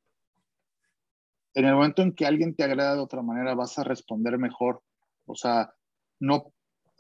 [1.56, 4.82] en el momento en que alguien te agrada de otra manera, vas a responder mejor.
[5.26, 5.74] O sea,
[6.20, 6.52] no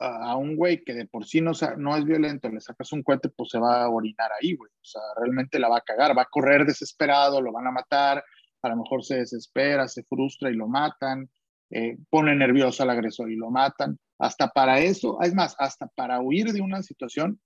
[0.04, 3.30] a un güey que de por sí no, no es violento, le sacas un cohete,
[3.30, 4.70] pues se va a orinar ahí, güey.
[4.70, 8.24] O sea, realmente la va a cagar, va a correr desesperado, lo van a matar,
[8.62, 11.30] a lo mejor se desespera, se frustra y lo matan,
[11.70, 13.98] eh, pone nervioso al agresor y lo matan.
[14.20, 17.40] Hasta para eso, es más, hasta para huir de una situación,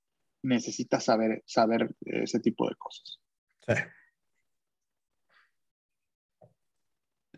[0.43, 3.19] necesitas saber, saber ese tipo de cosas.
[3.67, 3.73] Sí.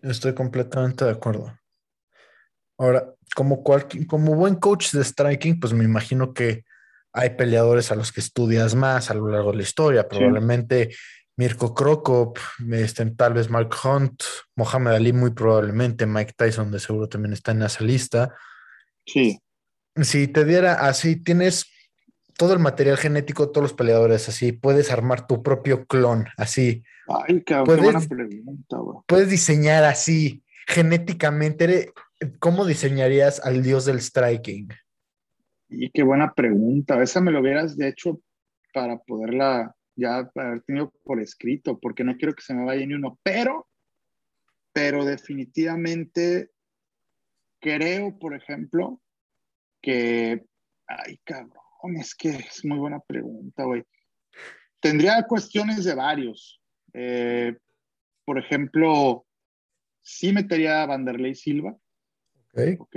[0.01, 1.58] Estoy completamente de acuerdo.
[2.79, 3.63] Ahora, como,
[4.07, 6.63] como buen coach de striking, pues me imagino que
[7.13, 10.07] hay peleadores a los que estudias más a lo largo de la historia.
[10.07, 10.95] Probablemente
[11.35, 12.37] Mirko Krokop,
[12.71, 14.23] este, tal vez Mark Hunt,
[14.55, 18.35] Mohamed Ali, muy probablemente, Mike Tyson, de seguro también está en esa lista.
[19.05, 19.39] Sí.
[20.01, 21.65] Si te diera así, tienes
[22.37, 26.83] todo el material genético, todos los peleadores, así, puedes armar tu propio clon, así.
[27.07, 31.91] Ay, cabrón, puedes, qué buena pregunta, Puedes diseñar así, genéticamente.
[32.39, 34.67] ¿Cómo diseñarías al dios del striking?
[35.69, 37.01] Y qué buena pregunta.
[37.01, 38.21] Esa me lo hubieras hecho
[38.73, 42.93] para poderla ya haber tenido por escrito, porque no quiero que se me vaya ni
[42.93, 43.17] uno.
[43.23, 43.67] Pero,
[44.73, 46.49] pero definitivamente
[47.61, 49.01] creo, por ejemplo,
[49.81, 50.45] que,
[50.87, 53.83] ay, cabrón, es que es muy buena pregunta, güey.
[54.81, 56.61] Tendría cuestiones de varios.
[56.93, 57.55] Eh,
[58.25, 59.25] por ejemplo,
[60.01, 61.77] sí metería a Vanderlei Silva
[62.53, 62.95] Ok.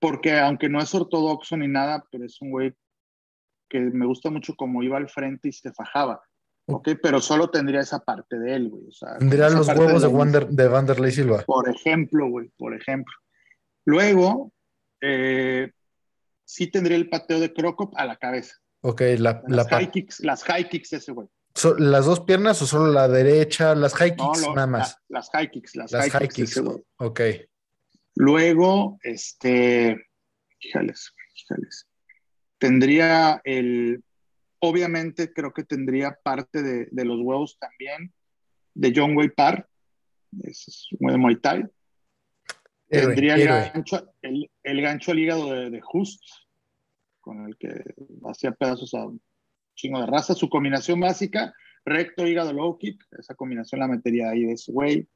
[0.00, 2.74] Porque aunque no es ortodoxo ni nada, pero es un güey
[3.68, 6.22] que me gusta mucho como iba al frente y se fajaba.
[6.70, 8.84] Ok, pero solo tendría esa parte de él, güey.
[9.18, 11.42] tendría los huevos de, Wander, de Vanderlei Silva.
[11.46, 13.14] Por ejemplo, güey, por ejemplo.
[13.86, 14.52] Luego,
[15.00, 15.72] eh,
[16.44, 18.54] sí tendría el pateo de Crocop a la cabeza.
[18.82, 21.26] Ok, la, las, high kicks, las high kicks ese güey.
[21.78, 23.74] ¿Las dos piernas o solo la derecha?
[23.74, 24.98] Las high kicks nada más.
[25.08, 26.62] las high kicks, las, high, kicks.
[26.98, 27.20] ok.
[28.18, 29.96] Luego, este,
[30.58, 31.86] fíjales, fíjales.
[32.58, 34.02] Tendría el,
[34.58, 38.12] obviamente creo que tendría parte de, los huevos también
[38.74, 39.68] de John Way Park,
[40.42, 41.64] es muy de Muay Thai.
[42.88, 46.24] tendría el gancho, el, gancho, al hígado de, de, Just,
[47.20, 47.84] con el que
[48.28, 49.22] hacía pedazos a un
[49.76, 50.34] chingo de raza.
[50.34, 51.54] Su combinación básica,
[51.84, 55.08] recto, hígado, low kick, esa combinación la metería ahí de ese güey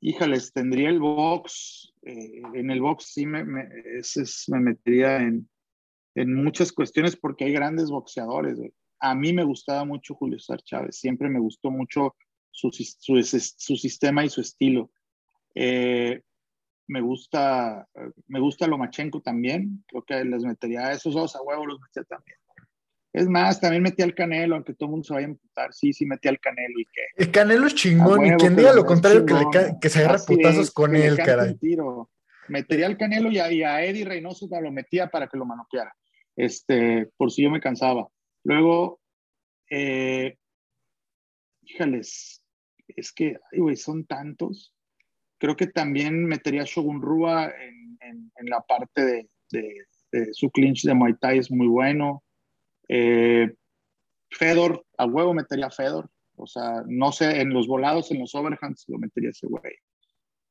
[0.00, 3.68] híjales, tendría el box, eh, en el box sí me, me,
[4.48, 5.48] me metería en,
[6.14, 8.58] en, muchas cuestiones porque hay grandes boxeadores.
[9.00, 12.16] A mí me gustaba mucho Julio César Chávez, siempre me gustó mucho
[12.50, 14.90] su, su, su sistema y su estilo.
[15.54, 16.22] Eh,
[16.88, 17.86] me gusta,
[18.26, 19.84] me gusta Lomachenko también.
[19.86, 22.38] Creo que les metería a esos dos a huevo, los metía también.
[23.18, 25.74] Es más, también metí al Canelo, aunque todo el mundo se vaya a emputar.
[25.74, 27.00] Sí, sí, metí al Canelo y que.
[27.16, 30.70] El Canelo es chingón, y quien diga lo contrario, que, le que, se agarra putazos
[30.70, 31.56] con él, caray.
[31.58, 32.08] Tiro.
[32.46, 35.92] Metería al Canelo y a, Eddie Reynoso lo metía para que lo manoqueara.
[36.36, 38.06] Este, por si yo me cansaba.
[38.44, 39.00] Luego,
[39.68, 40.36] eh,
[41.62, 42.44] híjales,
[42.86, 44.72] es que, güey, son tantos.
[45.38, 47.98] Creo que también metería a Shogun Rua en,
[48.36, 49.28] en, la parte de,
[50.12, 52.22] de, su clinch de Muay Thai, es muy bueno.
[52.88, 53.54] Eh,
[54.30, 56.10] Fedor, a huevo metería Fedor.
[56.36, 59.74] O sea, no sé, en los volados, en los overhands, lo metería ese güey.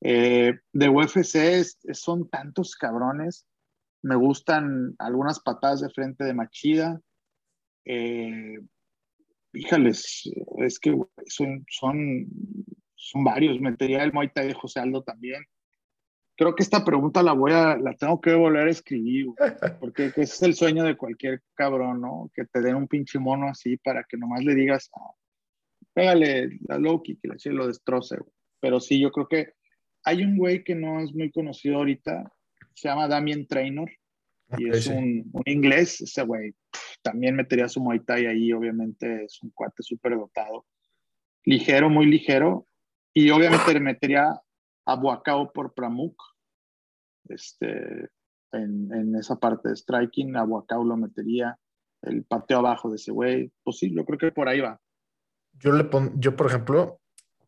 [0.01, 1.63] Eh, de UFC
[1.93, 3.47] son tantos cabrones.
[4.03, 7.01] Me gustan algunas patadas de frente de Machida.
[7.85, 8.59] Eh,
[9.53, 10.95] híjales, es que
[11.27, 12.27] son, son,
[12.95, 13.59] son varios.
[13.59, 15.43] Metería el Muay de José Aldo también
[16.37, 19.27] creo que esta pregunta la voy a, la tengo que volver a escribir,
[19.81, 22.31] porque ese es el sueño de cualquier cabrón, ¿no?
[22.33, 25.11] Que te den un pinche mono así para que nomás le digas, ah,
[25.93, 28.17] pégale la Loki, que la chile lo destroce,
[28.59, 29.53] Pero sí, yo creo que
[30.03, 32.31] hay un güey que no es muy conocido ahorita,
[32.73, 33.89] se llama Damien Trainor,
[34.57, 36.55] y es un, un, inglés, ese güey
[37.01, 40.65] también metería su Muay Thai ahí, obviamente es un cuate súper dotado,
[41.43, 42.67] ligero, muy ligero,
[43.13, 44.39] y obviamente le metería
[44.87, 46.15] Abuacao por Pramuk,
[47.27, 48.09] este,
[48.53, 51.59] en, en, esa parte de striking, Abuacao lo metería,
[52.03, 54.79] el pateo abajo de ese güey, pues sí, yo creo que por ahí va.
[55.53, 57.01] Yo le pon, yo por ejemplo,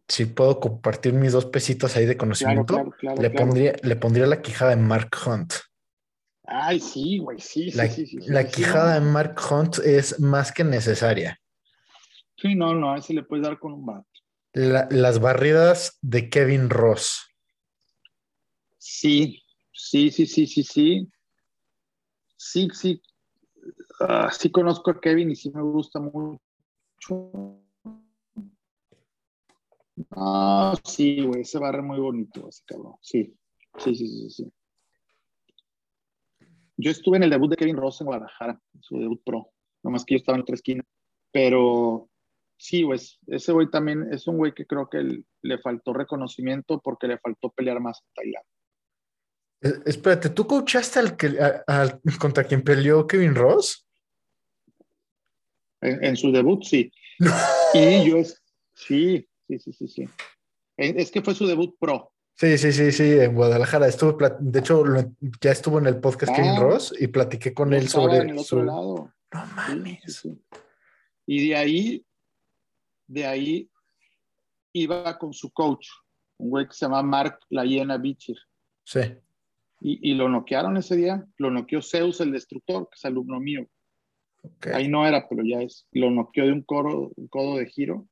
[0.08, 4.72] si puedo compartir mis dos pesitos ahí de conocimiento, le, Pondría, le pondría la quijada
[4.72, 5.54] de Mark Hunt.
[6.46, 10.64] Ay, sí, güey, sí, la, sí, sí, La quijada de Mark Hunt es más que
[10.64, 11.40] necesaria.
[12.36, 14.06] Sí, no, no, a ese le puedes dar con un bat.
[14.54, 17.28] las barridas de Kevin Ross.
[18.80, 21.07] Sí, sí, sí, sí, sí, sí.
[22.38, 23.01] Sí, sí.
[23.99, 26.39] Ah, sí conozco a Kevin y sí me gusta mucho.
[30.11, 32.95] Ah, sí, güey, ese barre muy bonito, ese cabrón.
[33.01, 33.36] Sí,
[33.77, 34.53] sí, sí, sí, sí.
[36.77, 39.51] Yo estuve en el debut de Kevin Ross en Guadalajara, su debut pro.
[39.84, 40.84] Nomás que yo estaba en otra esquina.
[41.34, 42.09] Pero
[42.55, 47.07] sí, güey, ese güey también es un güey que creo que le faltó reconocimiento porque
[47.07, 48.59] le faltó pelear más en Tailandia.
[49.62, 51.38] Eh, espérate, ¿tú coachaste al que,
[52.20, 53.86] contra quien peleó Kevin Ross?
[55.82, 56.91] En, su debut, sí.
[57.74, 58.18] Y yo,
[58.74, 60.10] sí, sí, sí, sí, sí.
[60.76, 62.12] Es que fue su debut pro.
[62.36, 63.88] Sí, sí, sí, sí, en Guadalajara.
[63.88, 64.84] Estuvo, de hecho,
[65.41, 66.60] ya estuvo en el podcast Kevin ah.
[66.60, 68.18] Ross y platiqué con él sobre.
[68.18, 69.14] En el otro lado.
[69.32, 70.28] No mames.
[71.26, 72.05] y de ahí,
[73.07, 73.70] de ahí
[74.74, 75.88] iba con su coach,
[76.38, 78.38] un güey que se llama Mark Layena Bichir.
[78.84, 79.01] Sí.
[79.82, 81.25] Y, lo noquearon ese día.
[81.38, 83.65] Lo noqueó Zeus, el destructor, que es alumno mío.
[84.73, 85.88] Ahí no era, pero ya es.
[85.91, 88.07] Lo noqueó de un, coro, un codo de giro.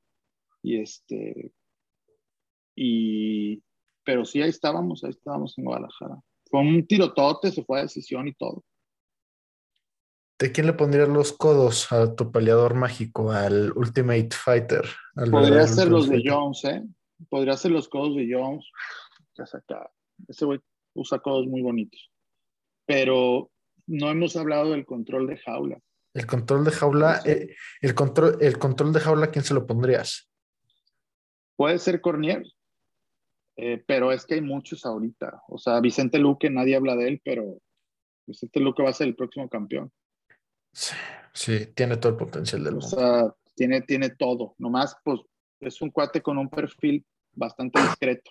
[0.62, 1.52] Y este.
[2.74, 3.62] Y.
[4.04, 6.18] Pero sí, ahí estábamos, ahí estábamos en Guadalajara.
[6.50, 8.64] Fue un tirotote, se fue a decisión y todo.
[10.38, 14.84] ¿De quién le pondrías los codos a tu peleador mágico, al Ultimate Fighter?
[15.30, 16.82] Podría ser los de Jones, ¿eh?
[17.28, 18.64] Podría ser los codos de Jones.
[19.36, 19.90] Ya acá.
[20.28, 20.60] Ese güey
[20.98, 22.10] usa codos muy bonitos.
[22.86, 23.50] Pero
[23.86, 25.78] no hemos hablado del control de jaula.
[26.14, 30.30] El control de jaula, eh, el, control, el control de jaula, ¿quién se lo pondrías?
[31.56, 32.44] Puede ser Cornier,
[33.56, 35.42] eh, pero es que hay muchos ahorita.
[35.48, 37.58] O sea, Vicente Luque, nadie habla de él, pero
[38.26, 39.92] Vicente Luque va a ser el próximo campeón.
[41.32, 42.86] Sí, tiene todo el potencial del mundo.
[42.86, 44.54] O sea, tiene, tiene todo.
[44.58, 45.20] Nomás, pues,
[45.60, 48.30] es un cuate con un perfil bastante discreto.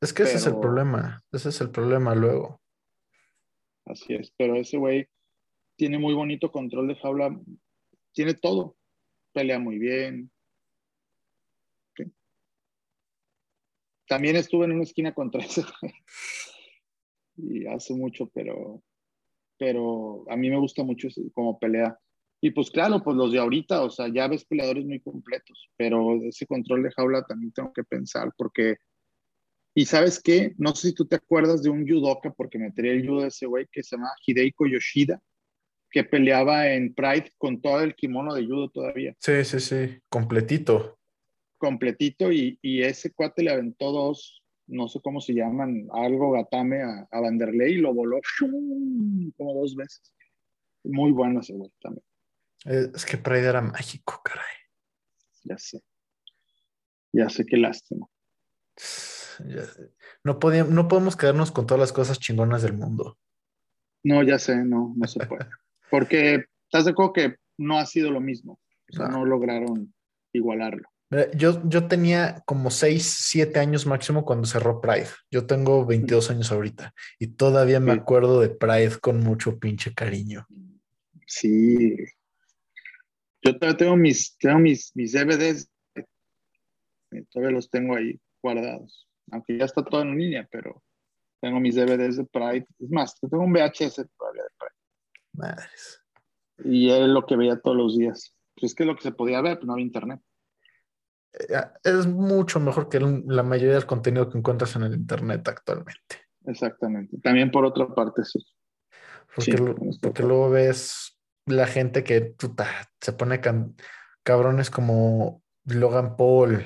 [0.00, 2.60] Es que ese es el problema, ese es el problema luego.
[3.86, 5.08] Así es, pero ese güey
[5.76, 7.40] tiene muy bonito control de jaula,
[8.12, 8.76] tiene todo,
[9.32, 10.30] pelea muy bien.
[14.06, 15.94] También estuve en una esquina contra ese güey.
[17.36, 18.82] Y hace mucho, pero,
[19.56, 21.98] pero a mí me gusta mucho como pelea.
[22.42, 26.14] Y pues claro, pues los de ahorita, o sea, ya ves peleadores muy completos, pero
[26.24, 28.76] ese control de jaula también tengo que pensar, porque
[29.74, 32.92] y sabes qué, no sé si tú te acuerdas de un judoka, porque me tenía
[32.92, 35.20] el judo de ese güey que se llama Hideko Yoshida,
[35.90, 39.14] que peleaba en Pride con todo el kimono de judo todavía.
[39.18, 40.98] Sí, sí, sí, completito.
[41.58, 46.82] Completito, y, y ese cuate le aventó dos, no sé cómo se llaman, algo gatame
[46.82, 48.20] a, a Vanderlei y lo voló
[49.36, 50.14] como dos veces.
[50.82, 52.04] Muy bueno ese güey también.
[52.64, 54.44] Es que Pride era mágico, caray.
[55.44, 55.80] Ya sé.
[57.12, 58.06] Ya sé qué lástima.
[60.24, 63.18] No, podíamos, no podemos quedarnos con todas las cosas chingonas del mundo.
[64.02, 65.46] No, ya sé, no, no se puede.
[65.90, 68.58] Porque estás de acuerdo que no ha sido lo mismo.
[68.92, 69.92] O sea, no, lograron
[70.32, 70.88] igualarlo.
[71.34, 75.08] Yo, yo tenía como 6, 7 años máximo cuando cerró Pride.
[75.28, 80.46] Yo tengo 22 años ahorita y todavía me acuerdo de Pride con mucho pinche cariño.
[81.26, 81.96] Sí.
[83.42, 85.68] Yo todavía tengo mis, tengo mis, mis DVDs.
[87.30, 89.08] Todavía los tengo ahí guardados.
[89.30, 90.82] Aunque ya está todo en línea, pero
[91.40, 92.66] tengo mis DVDs de Pride.
[92.78, 94.74] Es más, tengo un VHS todavía de Pride.
[95.32, 96.02] Madres.
[96.64, 98.36] Y es lo que veía todos los días.
[98.54, 100.20] Pues es que es lo que se podía ver, pero no había internet.
[101.32, 106.16] Eh, es mucho mejor que la mayoría del contenido que encuentras en el internet actualmente.
[106.44, 107.18] Exactamente.
[107.22, 108.44] También por otra parte, sí.
[109.34, 111.16] Porque, luego ves
[111.46, 112.34] la gente que
[113.00, 113.40] se pone
[114.24, 116.64] cabrones como Logan Paul,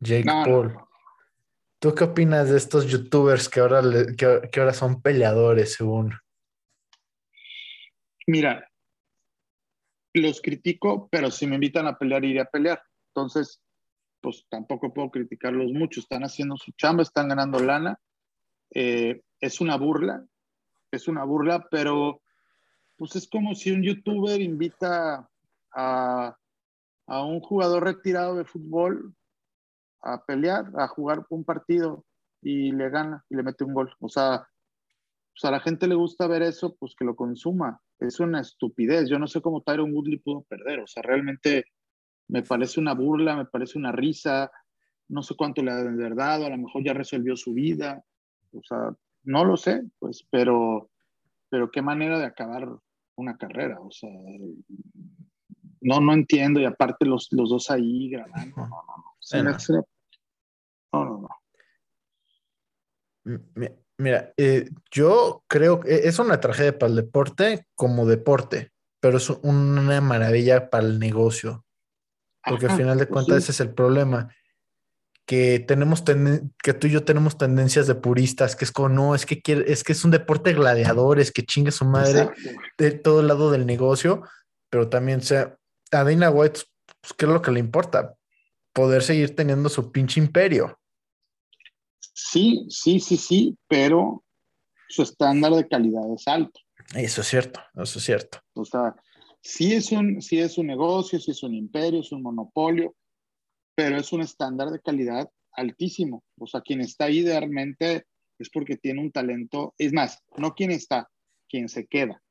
[0.00, 0.76] Jake Paul.
[1.82, 3.82] ¿Tú qué opinas de estos youtubers que ahora,
[4.16, 6.12] que, ahora son peleadores, según?
[8.24, 8.70] Mira,
[10.14, 12.80] los critico, pero si me invitan a pelear, iré a pelear.
[13.08, 13.60] Entonces,
[14.20, 15.98] pues tampoco puedo criticarlos mucho.
[15.98, 17.98] Están haciendo su chamba, están ganando lana.
[18.72, 20.24] Eh, es una burla,
[20.92, 22.22] es una burla, pero
[22.94, 25.28] pues es como si un youtuber invita
[25.72, 26.36] a,
[27.08, 29.16] a un jugador retirado de fútbol
[30.02, 32.04] a pelear, a jugar un partido
[32.42, 33.94] y le gana y le mete un gol.
[34.00, 34.46] O sea,
[35.32, 37.80] pues a la gente le gusta ver eso, pues que lo consuma.
[37.98, 39.08] Es una estupidez.
[39.08, 40.80] Yo no sé cómo Tyron Woodley pudo perder.
[40.80, 41.64] O sea, realmente
[42.28, 44.50] me parece una burla, me parece una risa.
[45.08, 48.04] No sé cuánto le ha de verdad, a lo mejor ya resolvió su vida.
[48.52, 48.94] O sea,
[49.24, 50.90] no lo sé, pues, pero,
[51.48, 52.68] pero qué manera de acabar
[53.16, 53.80] una carrera.
[53.80, 54.10] O sea,
[55.80, 56.60] no, no entiendo.
[56.60, 58.56] Y aparte los, los dos ahí grabando.
[58.56, 59.16] No, no, no.
[60.92, 61.28] No, no, no.
[63.98, 69.30] Mira, eh, yo creo que es una tragedia para el deporte como deporte, pero es
[69.30, 71.64] una maravilla para el negocio.
[72.44, 74.34] Porque al final de pues cuentas ese es el problema.
[75.24, 79.24] Que tenemos que tú y yo tenemos tendencias de puristas, que es como, no, es
[79.24, 82.30] que quiere, es que es un deporte de gladiadores, que chingue su madre
[82.76, 84.22] de todo el lado del negocio,
[84.68, 85.56] pero también sea,
[85.92, 86.62] a Dana White,
[87.00, 88.16] pues, ¿qué es lo que le importa?
[88.72, 90.78] poder seguir teniendo su pinche imperio.
[92.12, 94.24] Sí, sí, sí, sí, pero
[94.88, 96.60] su estándar de calidad es alto.
[96.94, 98.38] Eso es cierto, eso es cierto.
[98.54, 98.94] O sea,
[99.40, 102.94] sí es un, sí es un negocio, sí es un imperio, es un monopolio,
[103.74, 106.22] pero es un estándar de calidad altísimo.
[106.38, 108.06] O sea, quien está ahí realmente
[108.38, 109.74] es porque tiene un talento.
[109.78, 111.08] Es más, no quien está,
[111.48, 112.22] quien se queda.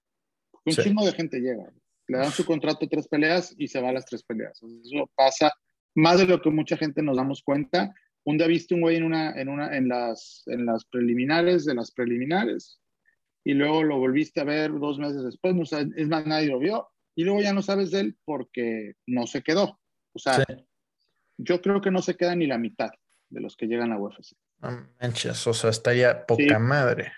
[0.65, 1.71] Un chingo de gente llega.
[2.07, 4.61] Le dan su contrato tres peleas y se va a las tres peleas.
[4.61, 5.51] Eso pasa
[5.95, 7.93] más de lo que mucha gente nos damos cuenta.
[8.24, 11.76] Un día viste un güey en, una, en, una, en, las, en las preliminares de
[11.76, 12.80] las preliminares
[13.43, 16.89] y luego lo volviste a ver dos meses después, no, es más, nadie lo vio
[17.15, 19.80] y luego ya no sabes de él porque no se quedó.
[20.13, 20.43] O sea,
[21.38, 22.91] yo creo que no se queda ni la mitad
[23.30, 24.34] de los que llegan a UFC.
[24.59, 27.11] No manches, o sea, estaría poca madre.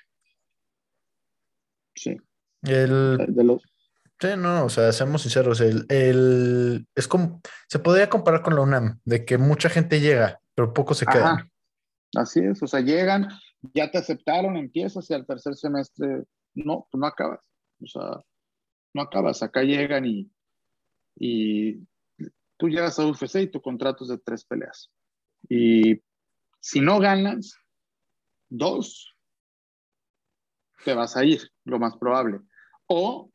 [1.95, 2.17] Sí.
[2.61, 3.61] El, de los,
[4.23, 9.01] Sí, no, o sea, seamos sinceros, el, es como, se podría comparar con la UNAM,
[9.03, 11.49] de que mucha gente llega, pero poco se queda.
[12.15, 13.27] Así es, o sea, llegan,
[13.73, 17.39] ya te aceptaron, empiezas y al tercer semestre, no, pues no acabas,
[17.81, 18.23] o sea,
[18.93, 20.31] no acabas, acá llegan y,
[21.15, 21.79] y
[22.57, 24.91] tú llegas a UFC y tu contrato es de tres peleas.
[25.49, 26.01] Y
[26.59, 27.57] si no ganas,
[28.47, 29.15] dos,
[30.85, 32.39] te vas a ir, lo más probable.
[32.87, 33.31] O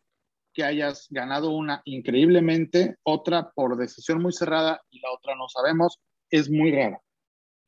[0.53, 6.01] que hayas ganado una increíblemente, otra por decisión muy cerrada y la otra no sabemos,
[6.31, 7.01] es muy rara.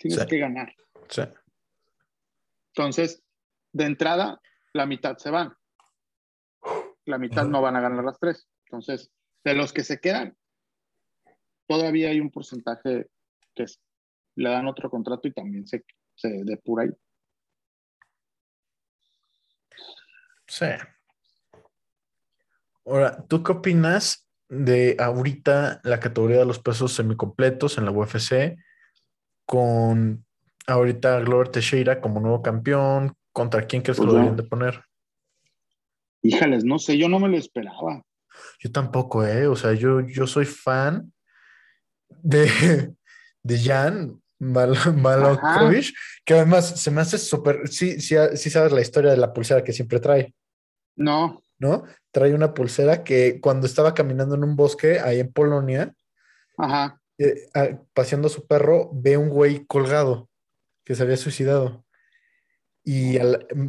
[0.00, 0.74] Tienes que ganar.
[1.08, 1.22] Sí.
[2.74, 3.22] Entonces,
[3.72, 4.40] de entrada,
[4.72, 5.54] la mitad se van.
[7.04, 8.48] La mitad no van a ganar las tres.
[8.64, 9.12] Entonces,
[9.44, 10.36] de los que se quedan,
[11.68, 13.10] todavía hay un porcentaje
[13.54, 13.66] que
[14.36, 15.84] le dan otro contrato y también se,
[16.14, 16.90] se depura ahí.
[20.46, 20.66] Sí,
[22.86, 28.56] Ahora, ¿tú qué opinas de ahorita la categoría de los pesos semicompletos en la UFC
[29.50, 30.24] con
[30.68, 33.14] ahorita Glover Teixeira como nuevo campeón?
[33.32, 34.84] ¿Contra quién crees que lo pues deberían de poner?
[36.22, 38.04] Híjales, no sé, yo no me lo esperaba.
[38.60, 39.48] Yo tampoco, ¿eh?
[39.48, 41.12] O sea, yo, yo soy fan
[42.22, 42.94] de,
[43.42, 45.94] de Jan Malkovich,
[46.24, 47.66] que además se me hace súper.
[47.66, 50.32] Sí, sí, sí sabes la historia de la pulsera que siempre trae.
[50.94, 51.42] No.
[51.58, 51.82] ¿no?
[52.12, 55.92] Trae una pulsera que cuando estaba caminando en un bosque ahí en Polonia,
[56.56, 56.99] Ajá.
[57.22, 57.50] Eh,
[57.92, 60.28] paseando a su perro, ve un güey colgado.
[60.84, 61.84] que se había suicidado.
[62.82, 63.18] Y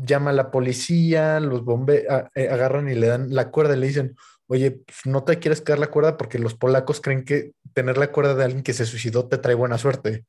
[0.06, 3.88] llama a la policía, los bomberos eh, agarran y le dan la cuerda y le
[3.88, 4.16] dicen,
[4.48, 8.12] oye, pues, no te quieres quedar la cuerda porque los polacos creen que tener la
[8.12, 10.26] cuerda de alguien que se suicidó te trae buena suerte.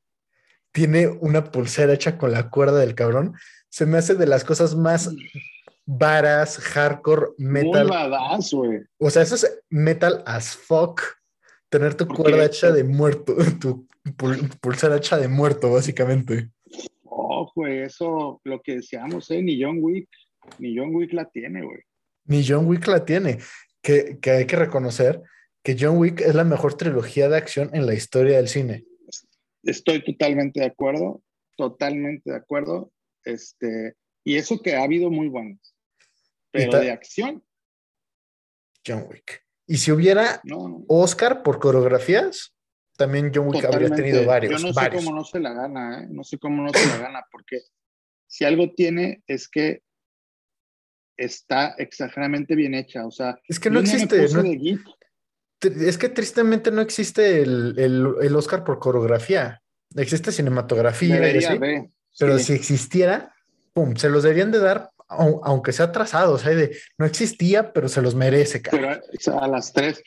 [0.73, 3.35] Tiene una pulsera hecha con la cuerda del cabrón.
[3.69, 5.09] Se me hace de las cosas más
[5.85, 7.87] varas, hardcore, metal.
[7.87, 8.81] Muy badass, güey.
[8.99, 11.01] O sea, eso es metal as fuck.
[11.73, 13.87] Tener tu cuerda hecha de muerto, tu
[14.61, 16.51] pulsera hecha de muerto, básicamente.
[17.01, 19.41] Oh, güey, eso, lo que decíamos, ¿eh?
[19.41, 20.07] Ni John Wick,
[20.59, 21.79] ni John Wick la tiene, güey.
[22.25, 23.39] Ni John Wick la tiene.
[23.81, 25.23] Que, que hay que reconocer
[25.63, 28.85] que John Wick es la mejor trilogía de acción en la historia del cine.
[29.63, 31.23] Estoy totalmente de acuerdo,
[31.57, 32.91] totalmente de acuerdo.
[33.25, 35.75] Este, y eso que ha habido muy buenas.
[36.51, 37.43] Pero de acción.
[38.85, 39.43] John Wick.
[39.73, 40.39] Y si hubiera
[40.87, 42.53] Oscar por coreografías,
[42.95, 44.61] también John Wick habría tenido varios.
[44.61, 46.07] Yo no sé cómo no se la gana, ¿eh?
[46.11, 47.59] No sé cómo no se la gana, porque
[48.27, 49.81] si algo tiene es que
[51.17, 53.03] está exageradamente bien hecha.
[53.07, 54.23] O sea, es que no existe.
[55.63, 59.63] es que tristemente no existe el, el, Oscar por coreografía.
[59.95, 61.19] Existe cinematografía.
[62.19, 63.33] pero si existiera,
[63.73, 64.91] pum, se los deberían de dar
[65.43, 68.61] aunque sea atrasado, o sea, de, no existía, pero se los merece.
[68.69, 68.89] Pero
[69.39, 70.03] a las tres,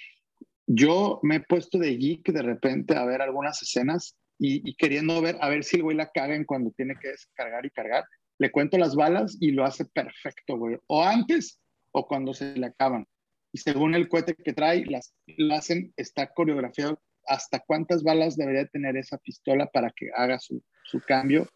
[0.66, 5.38] yo me he puesto de geek de repente a ver algunas escenas y, queriendo ver,
[5.40, 8.04] a ver si el güey la caga en cuando tiene que descargar y cargar.
[8.38, 10.76] Le cuento las balas y lo hace perfecto, güey.
[10.88, 11.58] O antes
[11.92, 13.06] o cuando se le acaban.
[13.52, 15.14] Y según el cohete que trae, las,
[15.52, 21.00] hacen, está coreografiado hasta cuántas balas debería tener esa pistola para que haga su, su
[21.00, 21.48] cambio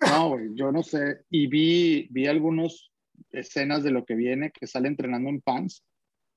[0.00, 1.24] no, güey, yo no sé.
[1.30, 2.90] Y vi, vi algunas
[3.30, 5.84] escenas de lo que viene, que sale entrenando en pants,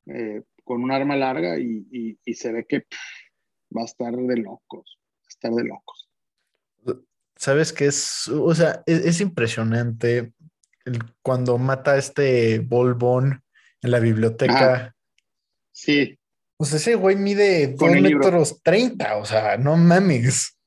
[0.06, 2.86] eh, con un arma larga y, se ve que
[3.76, 6.10] va a estar de locos, va a estar de locos.
[7.36, 10.34] Sabes que es, o sea, es, impresionante
[11.22, 13.44] cuando mata a este Bolbón
[13.82, 14.96] en la biblioteca.
[15.72, 16.18] sí.
[16.56, 20.58] Pues ese güey mide 2 metros 30, o sea, no mames.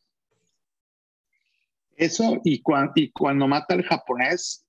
[1.97, 2.63] Eso y,
[2.95, 4.67] y cuando mata al japonés,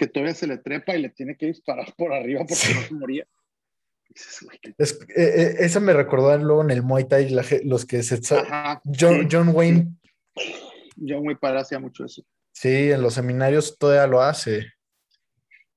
[0.00, 2.94] que todavía se le trepa y le tiene que disparar por arriba porque no se
[2.94, 3.26] moría.
[4.78, 7.30] Es, eh, eh, eso me recordó luego en el Muay Thai,
[7.64, 8.20] los que se...
[8.98, 9.94] John, John Wayne.
[10.96, 12.24] John Wayne para hacía mucho eso.
[12.52, 14.72] Sí, en los seminarios todavía lo hace.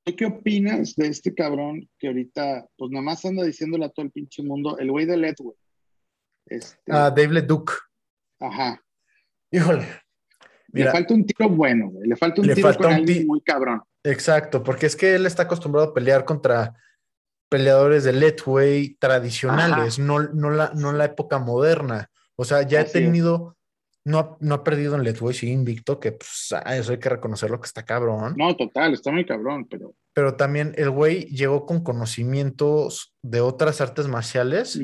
[0.03, 4.11] ¿Qué opinas de este cabrón que ahorita, pues nada más anda diciéndole a todo el
[4.11, 5.35] pinche mundo, el güey de Led,
[6.47, 6.91] Este...
[6.91, 7.73] Ah, David Duke.
[8.39, 8.83] Ajá.
[9.51, 9.85] Híjole,
[10.74, 13.82] le falta un tiro bueno, Le falta un tiro con muy cabrón.
[14.03, 16.76] Exacto, porque es que él está acostumbrado a pelear contra
[17.49, 22.09] peleadores de Letway tradicionales, no, no, la, no la época moderna.
[22.36, 23.55] O sea, ya ha tenido,
[24.03, 27.09] no ha, no ha perdido en Letway, sí, invicto, que pues, ah, eso hay que
[27.09, 28.34] reconocerlo que está cabrón.
[28.38, 29.93] No, total, está muy cabrón, pero.
[30.13, 34.80] Pero también el güey llegó con conocimientos de otras artes marciales.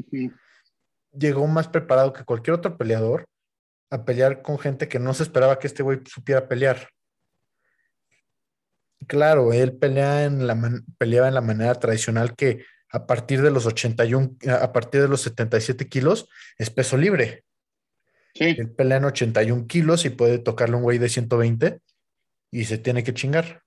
[1.12, 3.28] Llegó más preparado que cualquier otro peleador
[3.90, 6.90] a pelear con gente que no se esperaba que este güey supiera pelear.
[9.08, 10.58] Claro, él pelea en la
[10.98, 15.22] peleaba en la manera tradicional que a partir de los 81, a partir de los
[15.22, 16.28] 77 kilos
[16.58, 17.44] es peso libre.
[18.34, 18.56] Sí.
[18.58, 21.80] Él pelea en 81 kilos y puede tocarle un güey de 120
[22.52, 23.64] y se tiene que chingar.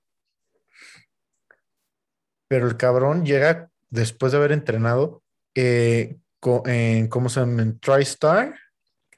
[2.47, 5.23] Pero el cabrón llega después de haber entrenado
[5.55, 6.17] eh,
[6.65, 7.61] en, ¿cómo se llama?
[7.61, 8.55] En TriStar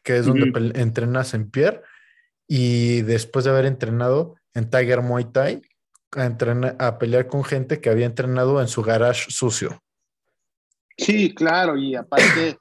[0.06, 1.82] que es donde entrenas en Pierre,
[2.48, 5.62] y después de haber entrenado en Tiger Muay Thai,
[6.12, 9.82] a, a pelear con gente que había entrenado en su garage sucio.
[10.96, 12.58] Sí, claro, y aparte,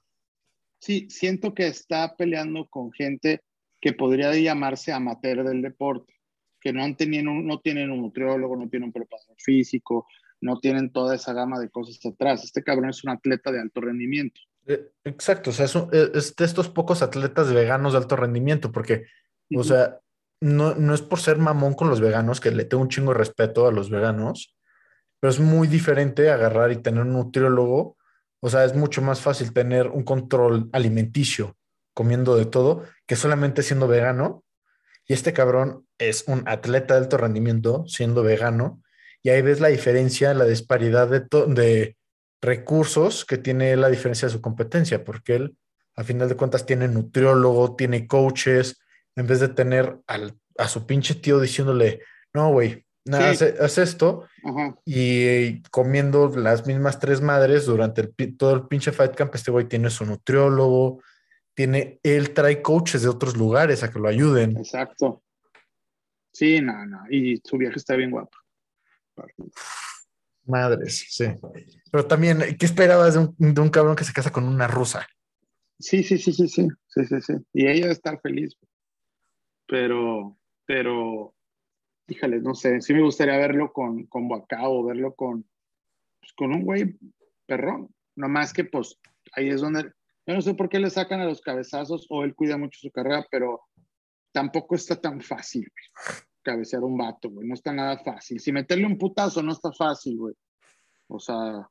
[0.80, 3.42] sí, siento que está peleando con gente
[3.80, 6.14] que podría llamarse amateur del deporte,
[6.61, 10.07] que no, han tenido, no tienen un nutriólogo, no tienen un preparador físico,
[10.40, 12.42] no tienen toda esa gama de cosas atrás.
[12.42, 14.40] Este cabrón es un atleta de alto rendimiento.
[14.66, 19.06] Eh, exacto, o sea, eh, es, de estos pocos atletas veganos de alto rendimiento, porque,
[19.54, 19.98] o sea,
[20.40, 23.18] no, no es por ser mamón con los veganos, que le tengo un chingo de
[23.18, 24.56] respeto a los veganos,
[25.20, 27.96] pero es muy diferente agarrar y tener un nutriólogo,
[28.40, 31.56] o sea, es mucho más fácil tener un control alimenticio
[31.94, 34.44] comiendo de todo que solamente siendo vegano.
[35.06, 38.82] Y este cabrón es un atleta de alto rendimiento siendo vegano.
[39.22, 41.20] Y ahí ves la diferencia, la disparidad de,
[41.54, 41.96] de,
[42.41, 45.57] recursos que tiene la diferencia de su competencia, porque él,
[45.97, 48.80] a final de cuentas, tiene nutriólogo, tiene coaches,
[49.16, 52.01] en vez de tener a su pinche tío diciéndole,
[52.32, 54.26] no, güey, nada, haz, esto,
[54.85, 59.66] y comiendo las mismas tres madres durante el, todo el pinche fight camp, este güey
[59.66, 61.03] tiene su nutriólogo,
[61.55, 64.57] tiene, él trae coaches de otros lugares a que lo ayuden.
[64.57, 65.22] Exacto.
[66.32, 67.05] Sí, no, no.
[67.09, 68.37] Y su vieja está bien guapa.
[70.47, 71.26] Madres, sí.
[71.90, 75.07] Pero también, ¿qué esperabas de un, de un cabrón que se casa con una rusa?
[75.78, 77.34] Sí, sí, sí, sí, sí, sí, sí, sí.
[77.53, 78.57] Y ella debe estar feliz.
[79.66, 81.34] Pero, pero,
[82.07, 85.49] híjale, no sé, sí me gustaría verlo con, con Bacao, verlo con,
[86.20, 86.97] pues, con un güey
[87.47, 87.88] perrón.
[88.16, 88.99] No más que, pues,
[89.32, 89.92] ahí es donde,
[90.26, 92.90] yo no sé por qué le sacan a los cabezazos o él cuida mucho su
[92.90, 93.62] carrera, pero
[94.32, 95.70] tampoco está tan fácil
[96.45, 97.49] cabecear un vato, güey.
[97.49, 98.38] No está nada fácil.
[98.38, 100.34] Si meterle un putazo no está fácil, güey.
[101.09, 101.68] O sea,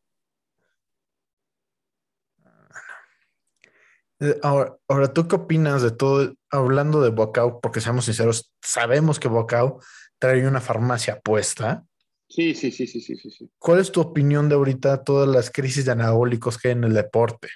[4.19, 6.33] Eh, Ahora, ahora, ¿tú qué opinas de todo?
[6.49, 9.79] Hablando de Bocao, porque seamos sinceros, sabemos que Bocao
[10.17, 11.85] trae una farmacia puesta.
[12.29, 13.49] sí, sí, sí, sí, sí, sí, sí.
[13.59, 16.93] ¿Cuál es tu opinión de ahorita todas las crisis de anabólicos que hay en el
[16.93, 17.49] deporte?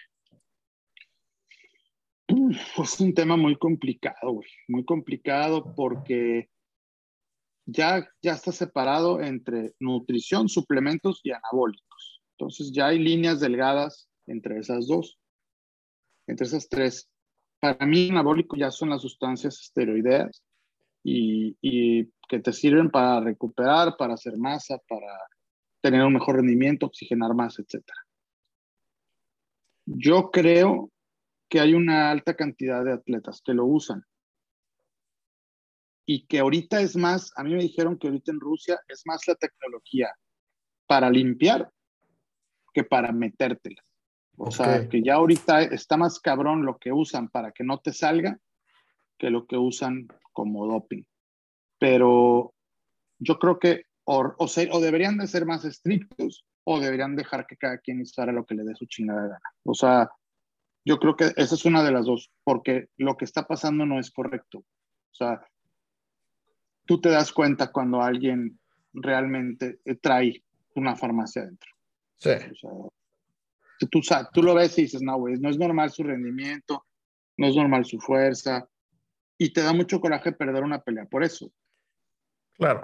[2.30, 4.50] Uf, es un tema muy complicado, güey.
[4.68, 6.50] Muy complicado porque
[7.68, 12.24] ya, ya está separado entre nutrición, suplementos y anabólicos.
[12.32, 15.20] Entonces ya hay líneas delgadas entre esas dos,
[16.28, 17.10] entre esas tres.
[17.60, 20.44] Para mí, anabólico ya son las sustancias esteroideas
[21.04, 25.12] y, y que te sirven para recuperar, para hacer masa, para
[25.82, 27.84] tener un mejor rendimiento, oxigenar más, etc.
[29.86, 30.90] Yo creo
[31.50, 34.04] que hay una alta cantidad de atletas que lo usan
[36.10, 39.28] y que ahorita es más, a mí me dijeron que ahorita en Rusia es más
[39.28, 40.10] la tecnología
[40.88, 41.70] para limpiar
[42.74, 43.84] que para metértela.
[44.38, 44.90] O sea, Ok.
[44.90, 48.40] que ya ahorita está más cabrón lo que usan para que no te salga
[49.18, 51.04] que lo que usan como doping.
[51.80, 52.54] Pero
[53.20, 57.48] yo creo que o, o, se- o deberían de ser más estrictos o deberían dejar
[57.48, 59.50] que cada quien hiciera lo que le dé su chingada gana.
[59.64, 60.10] O sea,
[60.86, 64.00] yo creo que esa es una de las dos, porque lo que está pasando no
[64.00, 64.60] es correcto.
[64.60, 65.42] O sea,
[66.88, 68.60] tú te das cuenta cuando alguien
[68.94, 70.44] realmente eh, trae
[70.76, 71.70] una farmacia adentro.
[72.16, 72.30] Sí.
[72.30, 72.72] O sea,
[73.80, 74.02] que tú,
[74.34, 76.86] tú lo ves y dices, no, güey, no es normal su rendimiento,
[77.38, 78.68] no es normal su fuerza,
[79.38, 81.52] y te da mucho coraje perder una pelea por eso.
[82.56, 82.82] Claro.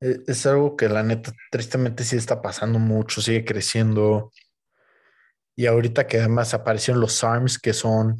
[0.00, 4.32] E- Es algo que la neta, tristemente sí está pasando mucho, sigue creciendo.
[5.54, 8.18] Y ahorita que además aparecieron los SARMs, que son,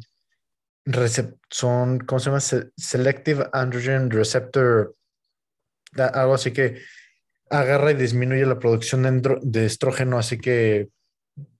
[1.49, 2.39] son ¿cómo se llama?
[2.39, 4.95] Se- Selective Androgen Receptor,
[5.97, 6.81] algo así que
[7.49, 10.89] agarra y disminuye la producción de, estrógeno, así que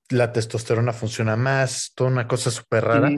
[0.09, 3.11] la testosterona funciona más, toda una cosa súper rara.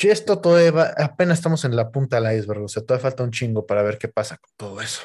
[0.00, 3.24] Y esto todavía va- apenas estamos en la punta del iceberg, o sea, todavía falta
[3.24, 5.02] un chingo para ver qué pasa con todo eso.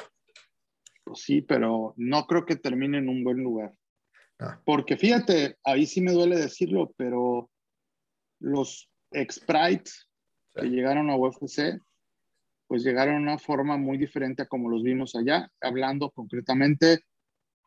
[1.02, 3.74] Pues sí, pero no creo que termine en un buen lugar.
[4.38, 4.62] No.
[4.64, 7.50] Porque fíjate, ahí sí me duele decirlo, pero
[8.40, 10.08] los ex-Sprites
[10.54, 11.80] que llegaron a UFC,
[12.66, 17.00] pues llegaron de una forma muy diferente a como los vimos allá, hablando concretamente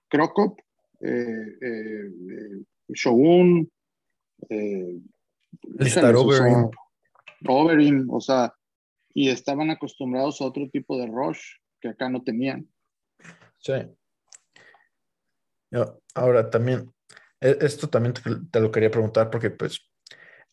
[0.09, 0.59] Krokop,
[1.01, 3.69] eh, eh, eh, Shogun,
[4.49, 4.99] eh,
[5.81, 6.69] sea, Overeem.
[7.47, 8.53] Overeem, o sea,
[9.13, 11.41] y estaban acostumbrados a otro tipo de rush
[11.79, 12.67] que acá no tenían.
[13.59, 13.73] Sí.
[16.15, 16.91] Ahora también,
[17.39, 18.21] e- esto también te,
[18.51, 19.91] te lo quería preguntar porque pues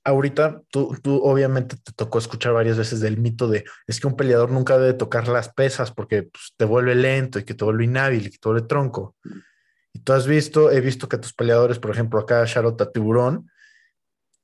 [0.04, 4.16] ahorita tú, tú obviamente te tocó escuchar varias veces del mito de es que un
[4.16, 7.84] peleador nunca debe tocar las pesas porque pues, te vuelve lento y que te vuelve
[7.84, 9.16] inhábil y que te vuelve tronco.
[9.92, 13.50] Y tú has visto, he visto que tus peleadores, por ejemplo, acá Charlotte Tiburón,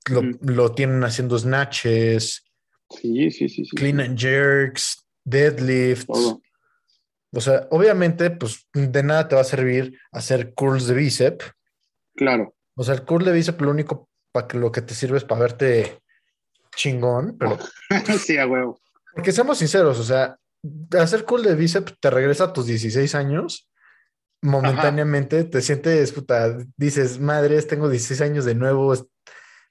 [0.09, 0.39] lo, Ujú.
[0.43, 2.45] lo tienen haciendo snatches,
[2.91, 3.77] Sí, sí, sí, sí.
[3.77, 6.07] clean and jerks, deadlifts.
[6.07, 6.41] todo.
[7.33, 11.53] O sea, obviamente, pues de nada te va a servir hacer curls de bíceps.
[12.17, 12.57] Claro.
[12.75, 15.24] O sea, el curl de bíceps lo único para que lo que te sirve es
[15.24, 16.01] para verte
[16.74, 17.59] chingón, pero
[18.24, 18.81] sí, a huevo.
[19.14, 20.37] porque seamos sinceros, o sea,
[20.99, 23.66] hacer curl de bíceps te regresa a tus 16 años.
[24.43, 28.95] Momentáneamente te sientes, puta, dices, madres, tengo 16 años de nuevo,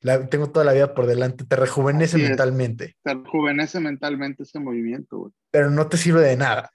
[0.01, 2.30] la- tengo toda la vida por delante, te rejuvenece Así es.
[2.30, 5.34] mentalmente, Te rejuvenece mentalmente ese movimiento, güey.
[5.49, 6.70] pero no te sirve de nada.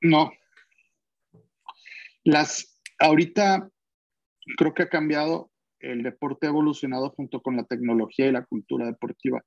[0.00, 0.30] No.
[2.24, 3.68] Las, ahorita
[4.56, 5.50] creo que ha cambiado,
[5.80, 9.42] el deporte ha evolucionado junto con la tecnología y la cultura deportiva.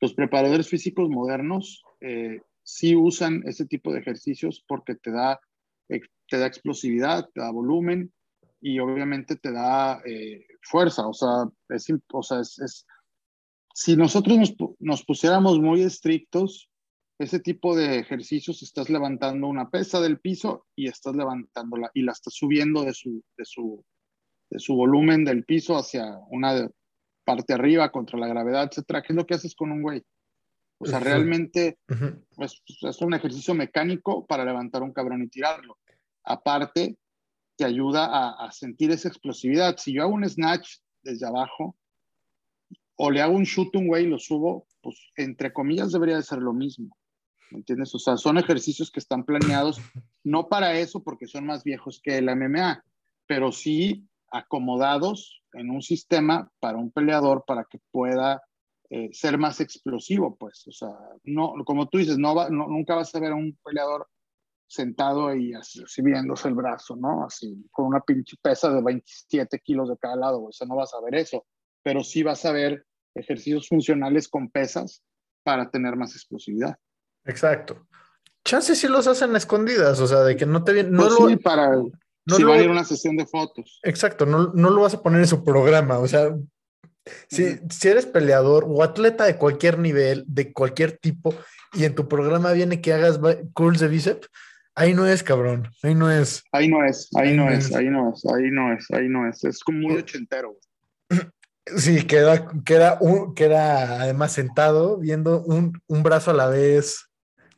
[0.00, 5.40] Los preparadores físicos modernos eh, sí usan ese tipo de ejercicios porque te da,
[5.88, 8.12] eh, te da explosividad, te da volumen
[8.60, 11.06] y obviamente te da eh, fuerza.
[11.06, 11.88] O sea, es,
[12.58, 12.86] es,
[13.74, 16.70] si nosotros nos, nos pusiéramos muy estrictos,
[17.18, 22.12] ese tipo de ejercicios estás levantando una pesa del piso y estás levantándola y la
[22.12, 23.84] estás subiendo de su, de su,
[24.56, 26.70] su volumen del piso hacia una de-
[27.24, 29.02] parte arriba contra la gravedad, etcétera.
[29.02, 30.02] ¿Qué es lo que haces con un güey?
[30.78, 31.78] O sea, realmente
[32.34, 35.76] pues, es un ejercicio mecánico para levantar un cabrón y tirarlo.
[36.24, 36.96] Aparte,
[37.56, 39.76] te ayuda a, a, sentir esa explosividad.
[39.76, 41.76] Si yo hago un snatch desde abajo
[42.96, 46.22] o le hago un shoot un güey y lo subo, pues entre comillas debería de
[46.22, 46.96] ser lo mismo.
[47.50, 47.94] ¿Me entiendes?
[47.94, 49.80] O sea, son ejercicios que están planeados
[50.24, 52.84] no para eso porque son más viejos que el MMA,
[53.26, 58.42] pero sí acomodados en un sistema para un peleador para que pueda
[58.90, 60.66] eh, ser más explosivo, pues.
[60.66, 60.90] O sea,
[61.24, 64.08] no, como tú dices, no, va, nunca vas a ver a un peleador
[64.66, 67.24] sentado y así, viéndose el brazo, ¿no?
[67.24, 70.92] Así, con una pinche pesa de 27 kilos de cada lado, o sea, no vas
[70.94, 71.46] a ver eso,
[71.82, 75.02] pero sí vas a ver ejercicios funcionales con pesas
[75.42, 76.76] para tener más explosividad.
[77.24, 77.86] Exacto.
[78.44, 80.92] Chances sí los hacen escondidas, o sea, de que no te vienen.
[80.92, 81.82] No pues para.
[82.28, 83.80] No si van a ir una sesión de fotos.
[83.82, 86.36] Exacto, no, no lo vas a poner en su programa, o sea,
[87.28, 91.34] si, si, eres peleador o atleta de cualquier nivel, de cualquier tipo,
[91.72, 93.18] y en tu programa viene que hagas
[93.54, 94.28] curls de bíceps,
[94.78, 95.68] Ahí no es, cabrón.
[95.82, 96.44] Ahí no es.
[96.52, 99.42] Ahí no es, ahí, no, es, ahí no es, ahí no es, ahí no es.
[99.42, 100.56] Es como muy ochentero.
[101.76, 107.10] Sí, queda, queda, un, queda además sentado viendo un, un brazo a la vez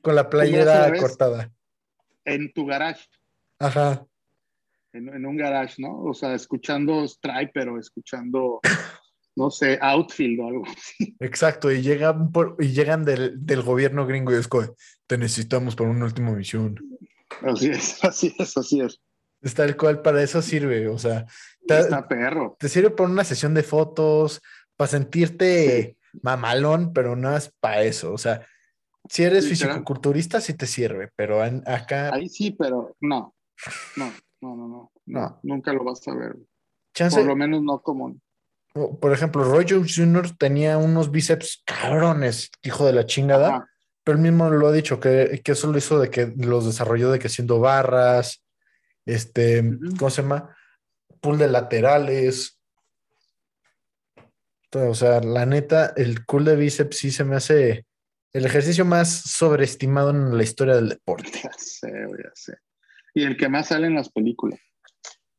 [0.03, 1.53] con la playera cortada.
[2.25, 3.07] En tu garage.
[3.61, 4.05] Ajá.
[4.93, 6.03] En, en, un garage, ¿no?
[6.03, 8.61] O sea, escuchando Striper o escuchando,
[9.37, 11.17] no sé, Outfield o algo así.
[11.21, 14.75] Exacto, y llegan, por, y llegan del, del gobierno gringo y es como,
[15.07, 16.77] te necesitamos para una última misión.
[17.43, 19.01] Así es, así es, así es.
[19.43, 21.25] Es tal cual, para eso sirve, o sea.
[21.67, 22.57] Te, Está perro.
[22.59, 24.43] Te sirve para una sesión de fotos,
[24.77, 28.47] para sentirte mamalón, pero no es para eso, o sea,
[29.09, 32.15] si eres fisicoculturista sí te sirve, pero acá...
[32.15, 33.35] Ahí sí, pero no,
[33.97, 36.37] no, no, no, no, nunca lo vas a ver.
[36.93, 38.21] Por lo menos no común.
[38.73, 40.37] Por ejemplo, Roy Jones Jr.
[40.37, 43.69] tenía unos bíceps cabrones, hijo de la chingada,
[44.05, 47.11] pero él mismo lo ha dicho, que, que, eso lo hizo de que los desarrolló
[47.11, 48.45] de que haciendo barras,
[49.05, 49.65] este,
[49.99, 50.57] ¿cómo se llama?
[51.21, 52.61] Pull de laterales.
[54.73, 57.87] o sea, la neta, el cool de bíceps sí se me hace
[58.33, 61.31] el ejercicio más sobreestimado en la historia del deporte.
[61.43, 62.59] Ya sé, ya sé.
[63.15, 64.61] Y el que más sale en las películas.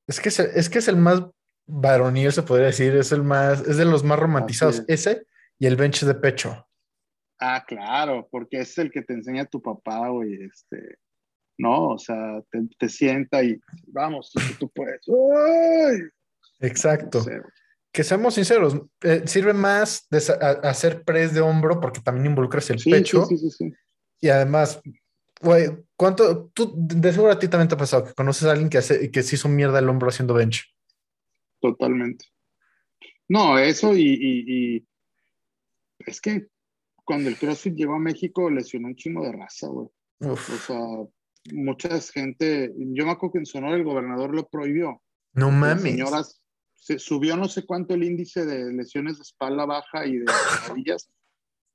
[0.08, 1.24] Es que es, es que es el más
[1.66, 4.84] varonil, se podría decir, es el más, es de los más romantizados.
[4.88, 5.26] Ese
[5.58, 6.68] y el bench de pecho.
[7.40, 10.98] Ah, claro, porque es el que te enseña tu papá, güey, este,
[11.58, 11.90] ¿no?
[11.90, 12.42] O sea,
[12.78, 15.02] te, sienta y vamos, tú puedes.
[16.60, 17.26] Exacto.
[17.92, 20.18] que seamos sinceros, eh, sirve más de
[20.64, 23.26] hacer press de hombro porque también involucras el pecho.
[23.26, 23.74] Sí, sí, sí,
[24.22, 24.80] y además,
[25.42, 26.50] güey, ¿cuánto?
[26.54, 29.12] Tú, de seguro a ti también te ha pasado que conoces a alguien que, hace,
[29.12, 30.74] que se hizo mierda el hombro haciendo bench.
[31.60, 32.26] Totalmente.
[33.28, 34.88] No, eso y, y
[36.00, 36.48] es que
[37.06, 39.90] cuando el CrossFit llegó a México, lesionó un chingo de raza, güey.
[40.20, 40.78] O sea,
[41.52, 45.02] mucha gente, yo me acuerdo que en Sonora el gobernador lo prohibió.
[45.34, 45.82] No mames.
[45.82, 46.42] Señoras,
[46.74, 50.26] se subió no sé cuánto el índice de lesiones de espalda baja y de
[50.68, 51.10] rodillas.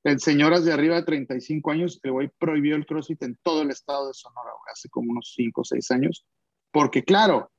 [0.07, 3.71] En señoras de arriba de 35 años, el güey prohibió el CrossFit en todo el
[3.71, 6.25] estado de Sonora, güey, hace como unos 5 o 6 años.
[6.71, 7.51] Porque claro,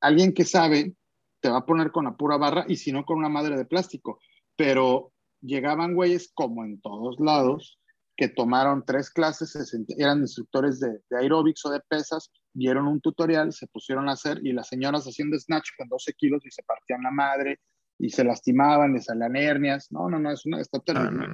[0.00, 0.94] alguien que sabe
[1.40, 3.66] te va a poner con la pura barra y si no con una madre de
[3.66, 4.20] plástico.
[4.56, 5.12] Pero
[5.42, 7.78] llegaban güeyes como en todos lados,
[8.16, 9.54] que tomaron tres clases,
[9.98, 14.40] eran instructores de, de aeróbics o de pesas, vieron un tutorial, se pusieron a hacer
[14.42, 17.60] y las señoras haciendo snatch con 12 kilos y se partían la madre
[17.98, 19.92] y se lastimaban, les salían hernias.
[19.92, 21.26] No, no, no, es una, está terrible.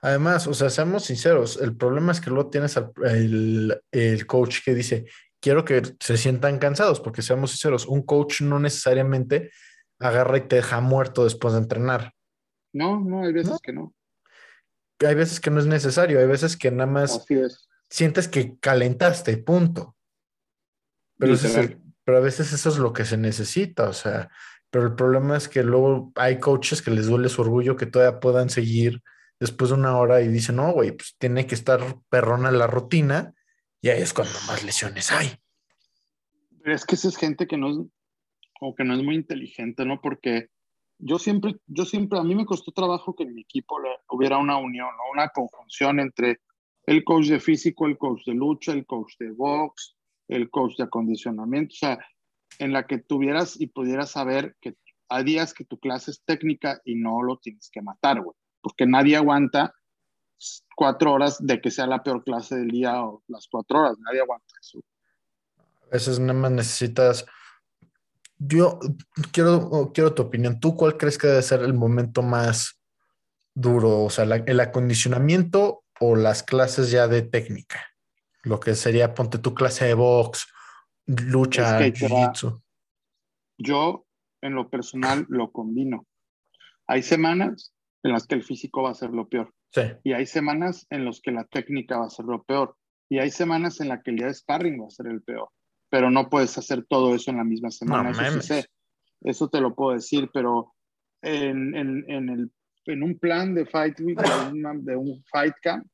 [0.00, 4.74] Además, o sea, seamos sinceros, el problema es que luego tienes el, el coach que
[4.74, 5.06] dice,
[5.40, 9.50] quiero que se sientan cansados, porque seamos sinceros, un coach no necesariamente
[9.98, 12.12] agarra y te deja muerto después de entrenar.
[12.72, 13.94] No, no, hay veces que no.
[15.00, 17.24] Hay veces que no es necesario, hay veces que nada más
[17.88, 19.96] sientes que calentaste, punto.
[21.18, 21.34] Pero,
[22.04, 24.30] pero a veces eso es lo que se necesita, o sea,
[24.70, 28.20] pero el problema es que luego hay coaches que les duele su orgullo que todavía
[28.20, 29.02] puedan seguir
[29.40, 33.34] después de una hora y dicen, no, güey, pues tiene que estar perrona la rutina
[33.80, 35.36] y ahí es cuando más lesiones hay.
[36.62, 37.76] Pero es que esa es gente que no es,
[38.60, 40.00] o que no es muy inteligente, ¿no?
[40.00, 40.48] Porque
[40.98, 43.78] yo siempre, yo siempre, a mí me costó trabajo que en mi equipo
[44.10, 46.40] hubiera una unión, una conjunción entre
[46.86, 50.84] el coach de físico, el coach de lucha, el coach de box, el coach de
[50.84, 51.98] acondicionamiento, o sea,
[52.58, 54.74] en la que tuvieras y pudieras saber que
[55.08, 58.86] hay días que tu clase es técnica y no lo tienes que matar, güey, porque
[58.86, 59.74] nadie aguanta
[60.76, 64.20] cuatro horas de que sea la peor clase del día o las cuatro horas, nadie
[64.20, 64.80] aguanta eso.
[65.82, 67.26] A veces nada más necesitas
[68.38, 68.78] yo
[69.32, 70.60] quiero, quiero tu opinión.
[70.60, 72.80] ¿Tú cuál crees que debe ser el momento más
[73.54, 74.04] duro?
[74.04, 77.84] O sea, el acondicionamiento o las clases ya de técnica.
[78.42, 80.46] Lo que sería, ponte tu clase de box,
[81.06, 82.62] lucha, jiu-jitsu.
[83.58, 84.06] Yo,
[84.40, 86.06] en lo personal, lo combino.
[86.86, 87.74] Hay semanas
[88.08, 89.54] en las que el físico va a ser lo peor.
[89.72, 89.82] Sí.
[90.04, 92.76] Y hay semanas en las que la técnica va a ser lo peor.
[93.08, 95.48] Y hay semanas en las que el día de sparring va a ser el peor.
[95.90, 98.10] Pero no puedes hacer todo eso en la misma semana.
[98.10, 98.54] eso,
[99.22, 100.74] eso te lo puedo decir, pero
[101.22, 102.52] en, en, en, el,
[102.86, 105.86] en un plan de Fight Week, de, un Fight Camp,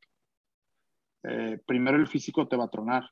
[1.22, 3.04] eh, primero el físico te va a tronar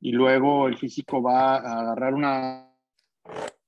[0.00, 2.70] y luego el físico va a agarrar una,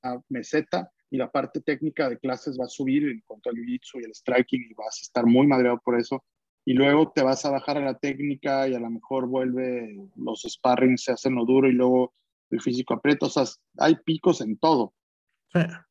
[0.03, 4.01] una meseta y la parte técnica de clases va a subir en cuanto al jiu-jitsu
[4.01, 6.25] y el striking y vas a estar muy madreado por eso.
[6.65, 10.43] Y luego te vas a bajar a la técnica y a lo mejor vuelve, los
[10.43, 12.13] sparring se hacen lo duro y luego
[12.51, 13.27] el físico aprieta.
[13.27, 13.45] O sea,
[13.79, 14.93] hay picos en todo.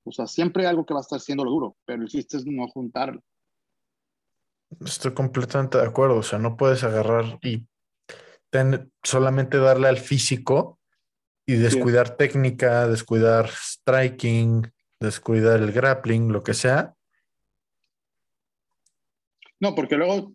[0.04, 2.38] O sea, siempre hay algo que va a estar siendo lo duro, pero el chiste
[2.38, 3.22] es no juntarlo.
[4.86, 6.18] Estoy completamente de acuerdo.
[6.18, 7.66] O sea, no puedes agarrar y
[9.04, 10.80] solamente darle al físico
[11.46, 16.96] y descuidar técnica, descuidar striking, descuidar el grappling, lo que sea.
[19.60, 20.34] No, porque luego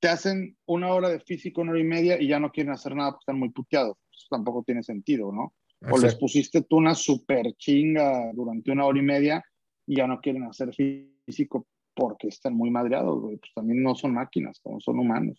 [0.00, 2.94] te hacen una hora de físico, una hora y media y ya no quieren hacer
[2.94, 3.96] nada porque están muy puteados.
[4.12, 5.54] Eso tampoco tiene sentido, ¿no?
[5.90, 9.44] O les pusiste tú una super chinga durante una hora y media
[9.86, 14.60] y ya no quieren hacer físico porque están muy madreados, Pues también no son máquinas,
[14.62, 15.38] como son humanos.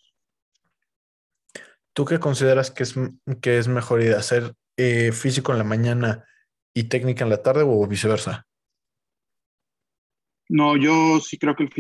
[1.94, 2.96] ¿Tú qué consideras que es,
[3.42, 6.26] que es mejor ir a hacer eh, físico en la mañana
[6.76, 8.46] y técnica en la tarde o viceversa?
[10.50, 11.72] No, yo sí creo que el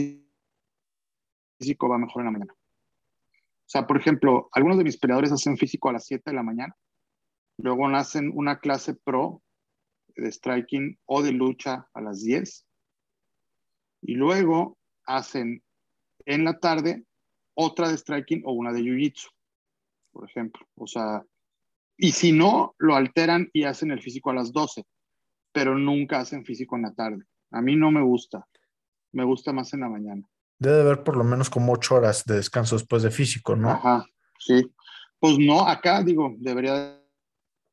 [1.59, 2.53] físico va mejor en la mañana.
[2.53, 6.43] O sea, por ejemplo, algunos de mis peleadores hacen físico a las 7 de la
[6.43, 6.75] mañana,
[7.57, 9.43] luego hacen una clase pro
[10.15, 12.65] de striking o de lucha a las 10,
[14.03, 15.61] y luego hacen
[16.25, 17.03] en la tarde
[17.53, 19.29] otra de striking o una de jiu-jitsu,
[20.11, 20.65] por ejemplo.
[20.75, 21.21] O sea,
[21.97, 24.85] y si no, lo alteran y hacen el físico a las 12,
[25.51, 27.25] pero nunca hacen físico en la tarde.
[27.51, 28.47] A mí no me gusta,
[29.13, 30.27] me gusta más en la mañana.
[30.59, 33.69] Debe haber por lo menos como ocho horas de descanso después de físico, ¿no?
[33.69, 34.05] Ajá,
[34.39, 34.71] sí.
[35.19, 37.01] Pues no, acá digo, debería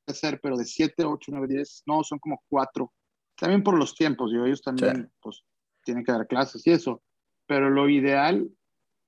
[0.06, 2.92] ser, pero de 7, 8, 9, 10, no, son como cuatro.
[3.36, 5.42] También por los tiempos, digo, ellos también pues
[5.84, 7.02] tienen que dar clases y eso.
[7.46, 8.48] Pero lo ideal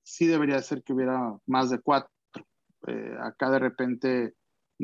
[0.02, 2.10] sí debería ser que hubiera más de cuatro.
[2.86, 4.34] Eh, acá de repente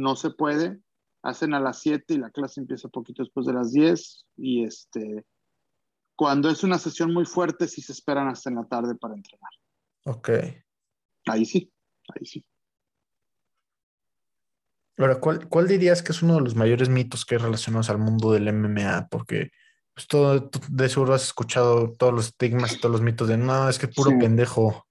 [0.01, 0.81] no se puede,
[1.23, 5.27] hacen a las 7 y la clase empieza poquito después de las 10 y este,
[6.17, 9.51] cuando es una sesión muy fuerte sí se esperan hasta en la tarde para entrenar.
[10.05, 10.31] Ok.
[11.27, 11.73] Ahí sí,
[12.15, 12.45] ahí sí.
[14.97, 17.99] Ahora, ¿cuál, ¿cuál dirías que es uno de los mayores mitos que hay relacionados al
[17.99, 19.09] mundo del MMA?
[19.11, 19.51] Porque
[19.95, 23.69] pues, todo, de seguro has escuchado todos los estigmas y todos los mitos de no,
[23.69, 24.87] es que puro pendejo.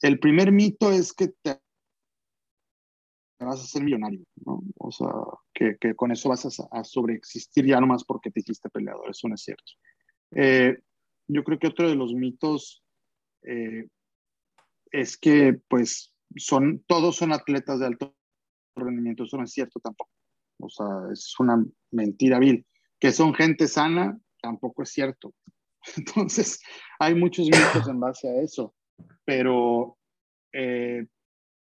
[0.00, 1.60] El primer mito es que te
[3.46, 4.62] vas a ser millonario, ¿no?
[4.78, 5.08] O sea,
[5.54, 9.34] que, que con eso vas a, sobreexistir ya nomás porque te hiciste peleador, eso no
[9.34, 9.72] es cierto.
[10.32, 10.78] Eh,
[11.28, 12.82] yo creo que otro de los mitos
[13.42, 13.88] eh,
[14.90, 18.14] es que, pues, son, todos son atletas de alto
[18.76, 20.10] rendimiento, eso no es cierto tampoco.
[20.60, 22.66] O sea, es una mentira vil.
[22.98, 25.34] Que son gente sana, tampoco es cierto.
[25.96, 26.60] Entonces,
[26.98, 28.74] hay muchos mitos en base a eso.
[29.24, 29.96] Pero
[30.52, 31.06] eh,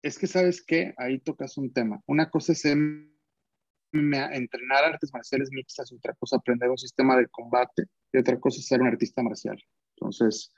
[0.01, 0.93] es que, ¿sabes qué?
[0.97, 2.01] Ahí tocas un tema.
[2.07, 8.17] Una cosa es entrenar artes marciales mixtas, otra cosa aprender un sistema de combate y
[8.17, 9.61] otra cosa es ser un artista marcial.
[9.95, 10.53] Entonces,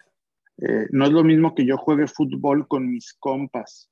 [0.57, 3.89] eh, no es lo mismo que yo juegue fútbol con mis compas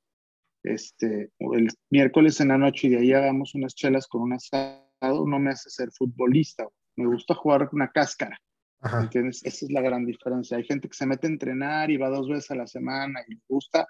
[0.62, 5.26] este, el miércoles en la noche y de ahí hagamos unas chelas con un asado,
[5.26, 6.66] no me hace ser futbolista.
[6.96, 8.38] Me gusta jugar con una cáscara.
[8.82, 9.44] ¿Entiendes?
[9.44, 10.56] Esa es la gran diferencia.
[10.56, 13.34] Hay gente que se mete a entrenar y va dos veces a la semana y
[13.34, 13.86] le gusta,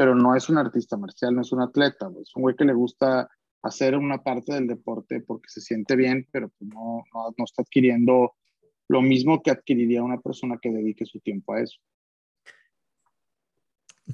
[0.00, 2.10] pero no es un artista marcial, no es un atleta.
[2.22, 3.28] Es un güey que le gusta
[3.60, 7.60] hacer una parte del deporte porque se siente bien, pero pues no, no, no está
[7.60, 8.34] adquiriendo
[8.88, 11.78] lo mismo que adquiriría una persona que dedique su tiempo a eso.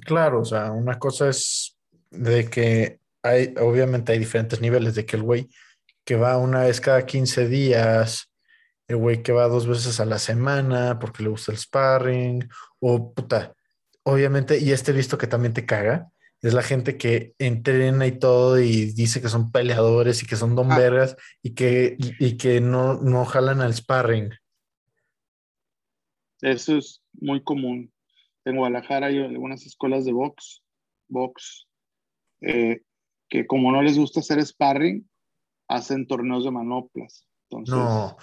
[0.01, 1.79] Claro, o sea, una cosa es
[2.11, 5.47] de que hay, obviamente hay diferentes niveles, de que el güey
[6.03, 8.29] que va una vez cada 15 días,
[8.89, 12.49] el güey que va dos veces a la semana porque le gusta el sparring,
[12.81, 13.55] o puta,
[14.07, 16.09] obviamente, y este visto que también te caga,
[16.41, 20.55] es la gente que entrena y todo y dice que son peleadores y que son
[20.55, 21.15] don ah.
[21.43, 24.29] y que, y que no, no jalan al sparring.
[26.41, 27.91] Eso es muy común.
[28.45, 30.63] En Guadalajara hay algunas escuelas de box,
[31.09, 31.67] box
[32.41, 32.83] eh,
[33.27, 35.09] que como no les gusta hacer sparring,
[35.67, 37.27] hacen torneos de manoplas.
[37.49, 38.15] Entonces, no.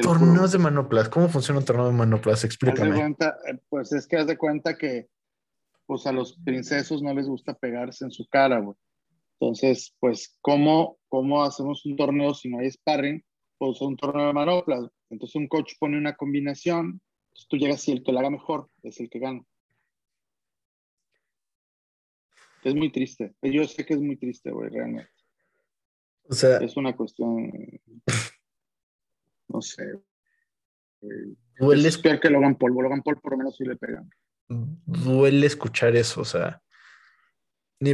[0.00, 1.08] Torneos de manoplas.
[1.08, 2.44] ¿Cómo funciona un torneo de manoplas?
[2.44, 2.94] Explícame.
[2.94, 5.08] Cuenta, eh, pues es que haz de cuenta que
[5.86, 8.76] pues a los princesos no les gusta pegarse en su cara, güey.
[9.38, 13.22] Entonces, pues, ¿cómo, ¿cómo hacemos un torneo si no hay sparring?
[13.58, 14.88] Pues un torneo de manoplas.
[15.10, 17.02] Entonces un coach pone una combinación,
[17.48, 19.42] tú llegas y el que lo haga mejor es el que gana.
[22.64, 23.34] Es muy triste.
[23.42, 25.10] Yo sé que es muy triste, güey, realmente.
[26.28, 26.58] O sea.
[26.58, 27.50] Es una cuestión.
[29.52, 29.98] No sé.
[31.58, 31.88] Duele.
[31.88, 32.74] Es peor que Logan Paul.
[32.74, 34.10] Logan Paul por lo menos sí le pegan.
[34.48, 36.62] Duele escuchar eso, o sea.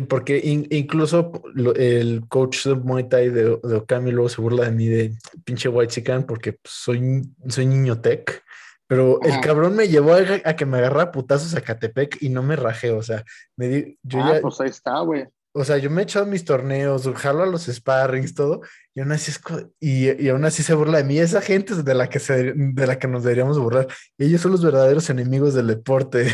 [0.09, 0.41] Porque
[0.71, 1.33] incluso
[1.77, 5.71] el coach de Muay Thai de, de Okami luego se burla de mí de pinche
[5.71, 8.45] white chicken porque soy, soy niño tech.
[8.87, 12.57] Pero el cabrón me llevó a, que me agarrara putazos a Catepec y no me
[12.57, 13.23] rajé, o sea,
[13.55, 15.27] me di, yo ah, pues ahí está, güey.
[15.59, 18.61] O sea, yo me he echado mis torneos, jalo a los sparrings, todo,
[18.95, 19.41] y aún así, es,
[19.81, 21.19] y, y, aún así se burla de mí.
[21.19, 23.89] Esa gente es de la, que se, de la que nos deberíamos burlar.
[24.19, 26.29] ellos son los verdaderos enemigos del deporte.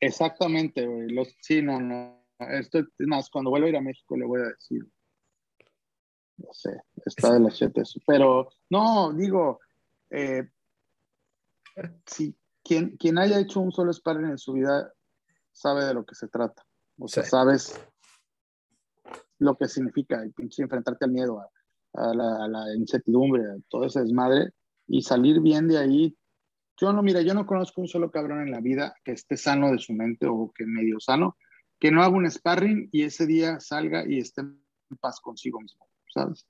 [0.00, 1.08] Exactamente, güey.
[1.08, 2.26] Los, sí, no, no.
[2.38, 4.86] Esto, más, cuando vuelva a ir a México le voy a decir.
[6.36, 6.70] No sé,
[7.06, 7.98] está de la chete eso.
[8.06, 9.60] Pero, no, digo,
[10.10, 10.46] eh,
[12.04, 14.92] sí, quien, quien haya hecho un solo sparring en su vida
[15.52, 16.64] sabe de lo que se trata.
[16.98, 17.80] O sea, sabes
[19.38, 21.40] lo que significa y enfrentarte al miedo,
[21.94, 24.50] a, la, incertidumbre, a todo ese desmadre
[24.86, 26.16] y salir bien de ahí.
[26.80, 29.72] Yo no, mira, yo no conozco un solo cabrón en la vida que esté sano
[29.72, 31.36] de su mente o que medio sano,
[31.78, 34.60] que no haga un sparring y ese día salga y esté en
[35.00, 36.46] paz consigo mismo, ¿sabes?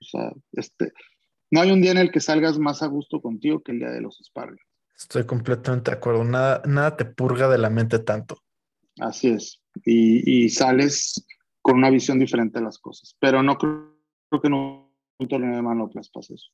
[0.00, 0.92] O sea, este,
[1.50, 3.90] no hay un día en el que salgas más a gusto contigo que el día
[3.90, 4.58] de los sparring.
[4.96, 6.24] Estoy completamente de acuerdo.
[6.24, 8.38] Nada, nada te purga de la mente tanto.
[9.00, 9.60] Así es.
[9.84, 11.26] Y, sales
[11.62, 13.16] con una visión diferente de las cosas.
[13.18, 13.96] Pero no creo,
[14.40, 16.50] que en un torneo de manoplas pase eso.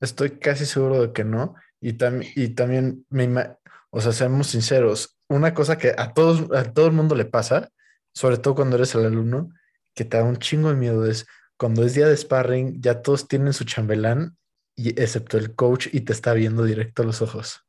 [0.00, 1.54] Estoy casi seguro de que no.
[1.80, 1.96] Y,
[2.36, 3.56] y también, me
[3.90, 7.72] o sea, seamos sinceros, una cosa que a, todos, a todo el mundo le pasa,
[8.12, 9.50] sobre todo cuando eres el alumno,
[9.94, 13.28] que te da un chingo de miedo es cuando es día de sparring, ya todos
[13.28, 14.36] tienen su chambelán,
[14.74, 17.66] y, excepto el coach, y te está viendo directo a los ojos.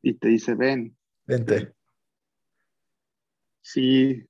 [0.00, 0.96] Y te dice, ven.
[1.26, 1.72] Vente.
[3.62, 4.24] Sí,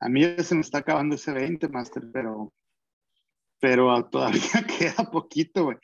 [0.00, 2.52] a mí se me está acabando ese 20, Master, pero,
[3.60, 5.78] pero todavía queda poquito, güey.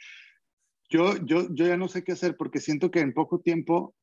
[0.90, 3.94] Yo, yo, yo ya no sé qué hacer porque siento que en poco tiempo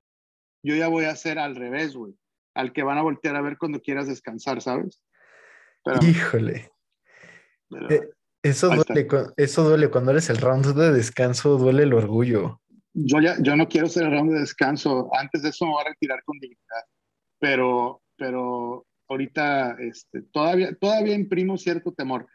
[0.64, 2.16] yo ya voy a hacer al revés, güey.
[2.56, 5.04] Al que van a voltear a ver cuando quieras descansar, ¿sabes?
[6.02, 6.72] Híjole.
[7.90, 8.10] Eh,
[8.42, 9.08] eso duele,
[9.38, 12.62] eso duele cuando eres el round de descanso, duele el orgullo.
[12.94, 15.10] Yo ya, yo no quiero ser el round de descanso.
[15.14, 16.84] Antes de eso me voy a retirar con dignidad.
[17.40, 22.28] Pero, pero ahorita este, todavía, todavía imprimo cierto temor.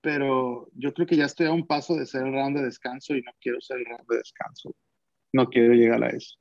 [0.00, 3.14] Pero yo creo que ya estoy a un paso de ser el round de descanso
[3.14, 4.74] y no quiero ser el round de descanso.
[5.32, 6.36] No quiero llegar a eso.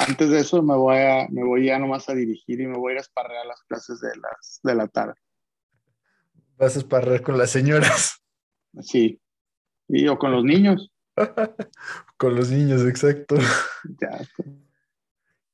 [0.00, 2.90] Antes de eso me voy, a, me voy ya nomás a dirigir y me voy
[2.90, 5.14] a ir a esparrear las clases de, las, de la tarde.
[6.56, 8.20] Vas a esparrar con las señoras.
[8.80, 9.20] Sí.
[9.86, 10.90] Y, o con los niños.
[12.16, 13.36] con los niños, exacto.
[14.00, 14.20] Ya.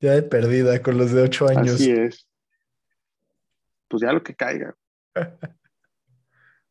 [0.01, 1.75] Ya de perdida, con los de ocho años.
[1.75, 2.27] Así es.
[3.95, 4.75] Pues ya lo que caiga.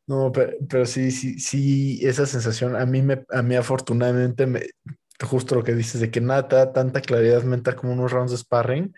[0.05, 4.63] No, pero, sí, sí, sí, esa sensación, a mí, me, a mí afortunadamente, me,
[5.25, 8.31] justo lo que dices, de que nada te da tanta claridad mental como unos rounds
[8.31, 8.93] de sparring.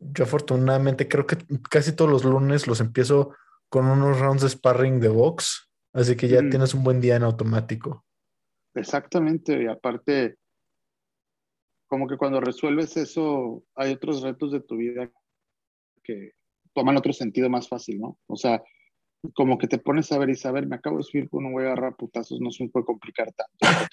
[0.00, 1.38] Yo afortunadamente creo que
[1.70, 3.34] casi todos los lunes los empiezo
[3.70, 6.50] con unos rounds de sparring de box, así que ya mm.
[6.50, 8.04] tienes un buen día en automático.
[8.74, 10.36] Exactamente, y aparte,
[11.86, 15.10] como que cuando resuelves eso, hay otros retos de tu vida
[16.02, 16.32] que
[16.74, 18.18] toman otro sentido más fácil, ¿no?
[18.26, 18.62] O sea,
[19.34, 21.64] como que te pones a ver y saber, me acabo de subir con un voy
[21.64, 23.90] a agarrar putazos, no se me puede complicar tanto.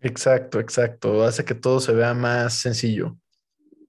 [0.00, 1.22] Exacto, exacto.
[1.22, 3.16] Hace que todo se vea más sencillo.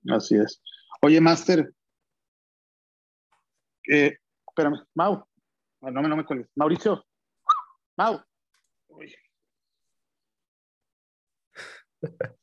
[0.07, 0.61] Así es.
[1.01, 1.73] Oye, Master,
[3.89, 4.17] eh,
[4.53, 5.25] Espérame, Mau.
[5.81, 6.47] No, no, no me cuelgues.
[6.55, 7.03] Mauricio.
[7.97, 8.21] Mau.
[8.89, 9.15] Uy.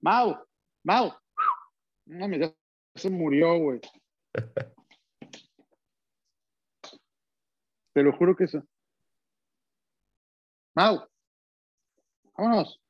[0.00, 0.36] Mau.
[0.82, 1.12] Mau.
[2.06, 2.52] No, mira,
[2.94, 3.80] se murió, güey.
[7.94, 8.62] Te lo juro que eso.
[10.74, 11.08] Mau.
[12.36, 12.80] Vámonos.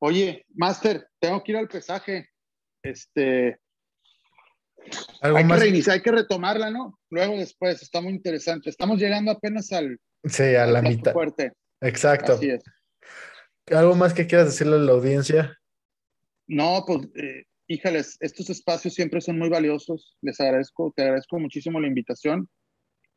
[0.00, 2.28] Oye, Master, tengo que ir al pesaje.
[2.82, 3.60] Este,
[5.20, 6.98] hay que reiniciar, hay que retomarla, ¿no?
[7.10, 8.70] Luego después, está muy interesante.
[8.70, 9.98] Estamos llegando apenas al...
[10.24, 11.12] Sí, a la mitad.
[11.12, 11.52] Fuerte.
[11.80, 12.34] Exacto.
[12.34, 12.62] Así es.
[13.66, 15.58] ¿Algo más que quieras decirle a la audiencia?
[16.48, 20.16] No, pues, eh, híjales, estos espacios siempre son muy valiosos.
[20.22, 22.48] Les agradezco, te agradezco muchísimo la invitación.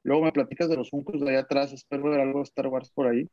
[0.04, 1.74] Luego me platicas de los juncos de allá atrás.
[1.74, 3.28] Espero ver algo de Star Wars por ahí.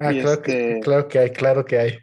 [0.00, 1.98] Ah, claro, que, este- claro que hay, claro que hay.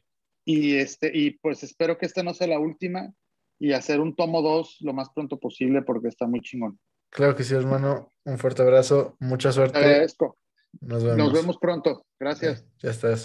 [0.45, 3.11] Y, este, y pues espero que esta no sea la última
[3.59, 6.79] y hacer un tomo 2 lo más pronto posible porque está muy chingón.
[7.09, 8.11] Claro que sí, hermano.
[8.25, 9.77] Un fuerte abrazo, mucha Te suerte.
[9.77, 10.37] agradezco.
[10.81, 11.17] Nos vemos.
[11.17, 12.05] Nos vemos pronto.
[12.19, 12.65] Gracias.
[12.79, 13.23] Ya estás.